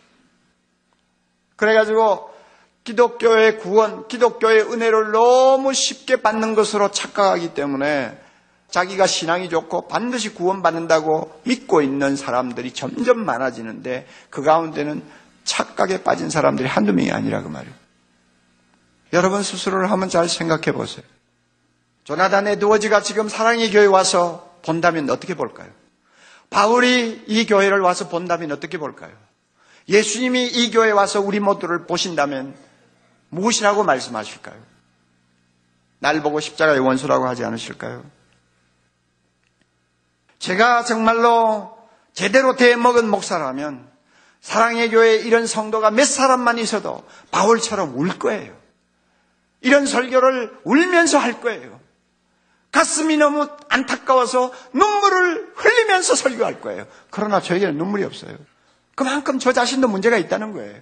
[1.56, 2.38] 그래가지고
[2.89, 8.19] 기독교의 구원, 기독교의 은혜를 너무 쉽게 받는 것으로 착각하기 때문에
[8.70, 15.02] 자기가 신앙이 좋고 반드시 구원받는다고 믿고 있는 사람들이 점점 많아지는데 그 가운데는
[15.44, 17.74] 착각에 빠진 사람들이 한두 명이 아니라 그 말이에요.
[19.12, 21.05] 여러분 스스로를 한번 잘 생각해 보세요.
[22.05, 25.69] 조나단 에드워즈가 지금 사랑의 교회 와서 본다면 어떻게 볼까요?
[26.48, 29.12] 바울이 이 교회를 와서 본다면 어떻게 볼까요?
[29.90, 32.67] 예수님이 이 교회에 와서 우리 모두를 보신다면
[33.30, 34.62] 무엇이라고 말씀하실까요?
[36.00, 38.05] 날 보고 십자가의 원수라고 하지 않으실까요?
[40.38, 41.76] 제가 정말로
[42.12, 43.88] 제대로 대먹은 목사라면
[44.40, 48.56] 사랑의 교회에 이런 성도가 몇 사람만 있어도 바울처럼 울 거예요.
[49.60, 51.80] 이런 설교를 울면서 할 거예요.
[52.70, 56.86] 가슴이 너무 안타까워서 눈물을 흘리면서 설교할 거예요.
[57.10, 58.36] 그러나 저에게는 눈물이 없어요.
[58.94, 60.80] 그만큼 저 자신도 문제가 있다는 거예요.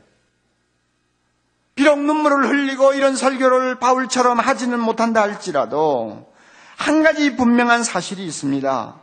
[1.77, 6.33] 비록 눈물을 흘리고 이런 설교를 바울처럼 하지는 못한다 할지라도
[6.77, 8.95] 한 가지 분명한 사실이 있습니다.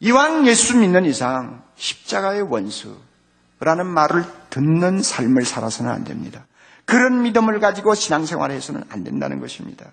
[0.00, 6.46] 이왕 예수 믿는 이상 십자가의 원수라는 말을 듣는 삶을 살아서는 안 됩니다.
[6.84, 9.86] 그런 믿음을 가지고 신앙생활을 해서는 안 된다는 것입니다.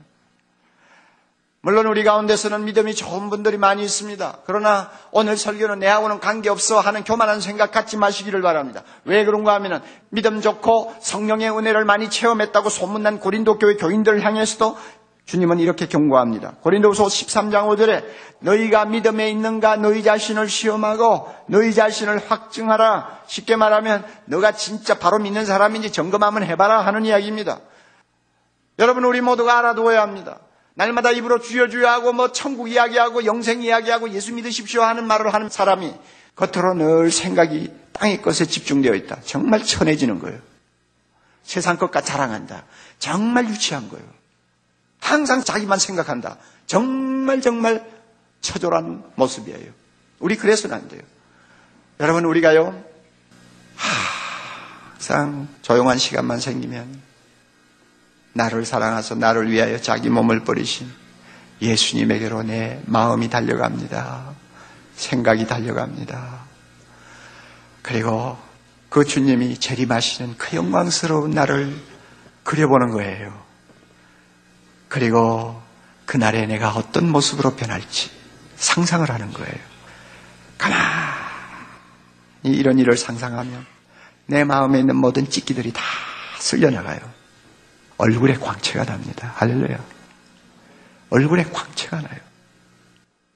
[1.64, 4.40] 물론 우리 가운데서는 믿음이 좋은 분들이 많이 있습니다.
[4.46, 8.82] 그러나 오늘 설교는 내하고는 관계없어 하는 교만한 생각 갖지 마시기를 바랍니다.
[9.06, 14.76] 왜 그런가 하면 믿음 좋고 성령의 은혜를 많이 체험했다고 소문난 고린도 교회 교인들을 향해서도
[15.26, 16.56] 주님은 이렇게 경고합니다.
[16.62, 18.06] 고린도후서 13장 5절에
[18.40, 23.20] 너희가 믿음에 있는가 너희 자신을 시험하고 너희 자신을 확증하라.
[23.28, 27.60] 쉽게 말하면 너가 진짜 바로 믿는 사람인지 점검 한번 해봐라 하는 이야기입니다.
[28.80, 30.40] 여러분 우리 모두가 알아두어야 합니다.
[30.74, 35.50] 날마다 입으로 주여 주여 하고 뭐 천국 이야기하고 영생 이야기하고 예수 믿으십시오 하는 말을 하는
[35.50, 35.94] 사람이
[36.36, 39.20] 겉으로 늘 생각이 땅의 것에 집중되어 있다.
[39.26, 40.40] 정말 천해지는 거예요.
[41.44, 42.66] 세상 것과 자랑한다.
[43.00, 44.06] 정말 유치한 거예요.
[45.00, 46.38] 항상 자기만 생각한다.
[46.68, 47.86] 정말 정말
[48.42, 49.72] 처절한 모습이에요.
[50.20, 51.02] 우리 그래서는 안 돼요.
[52.00, 52.84] 여러분 우리가요
[54.96, 57.02] 항상 조용한 시간만 생기면
[58.34, 60.92] 나를 사랑하서 나를 위하여 자기 몸을 버리신
[61.62, 64.34] 예수님에게로 내 마음이 달려갑니다.
[64.96, 66.42] 생각이 달려갑니다.
[67.82, 68.38] 그리고
[68.90, 71.76] 그 주님이 재림하시는 그 영광스러운 나를
[72.44, 73.42] 그려보는 거예요.
[74.88, 75.62] 그리고
[76.06, 78.12] 그날에 내가 어떤 모습으로 변할지
[78.58, 79.56] 상상을 하는 거예요.
[80.58, 80.78] 가만히
[82.44, 83.66] 이런 일을 상상하면
[84.26, 85.82] 내 마음에 있는 모든 찢기들이 다
[86.40, 87.21] 쓸려나가요.
[88.02, 89.32] 얼굴에 광채가 납니다.
[89.36, 89.78] 할렐루야.
[91.12, 92.20] 얼굴에 광채가 나요.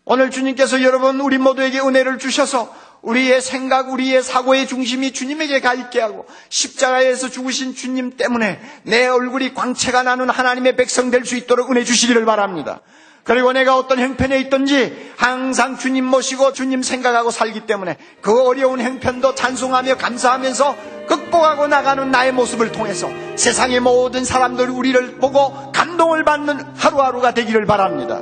[0.06, 6.02] 오늘 주님께서 여러분 우리 모두에게 은혜를 주셔서 우리의 생각, 우리의 사고의 중심이 주님에게 가 있게
[6.02, 11.84] 하고 십자가에서 죽으신 주님 때문에 내 얼굴이 광채가 나는 하나님의 백성 될 수 있도록 은혜
[11.84, 12.82] 주시기를 바랍니다.
[13.26, 19.34] 그리고 내가 어떤 형편에 있든지 항상 주님 모시고 주님 생각하고 살기 때문에 그 어려운 형편도
[19.34, 20.76] 찬송하며 감사하면서
[21.08, 28.22] 극복하고 나가는 나의 모습을 통해서 세상의 모든 사람들이 우리를 보고 감동을 받는 하루하루가 되기를 바랍니다.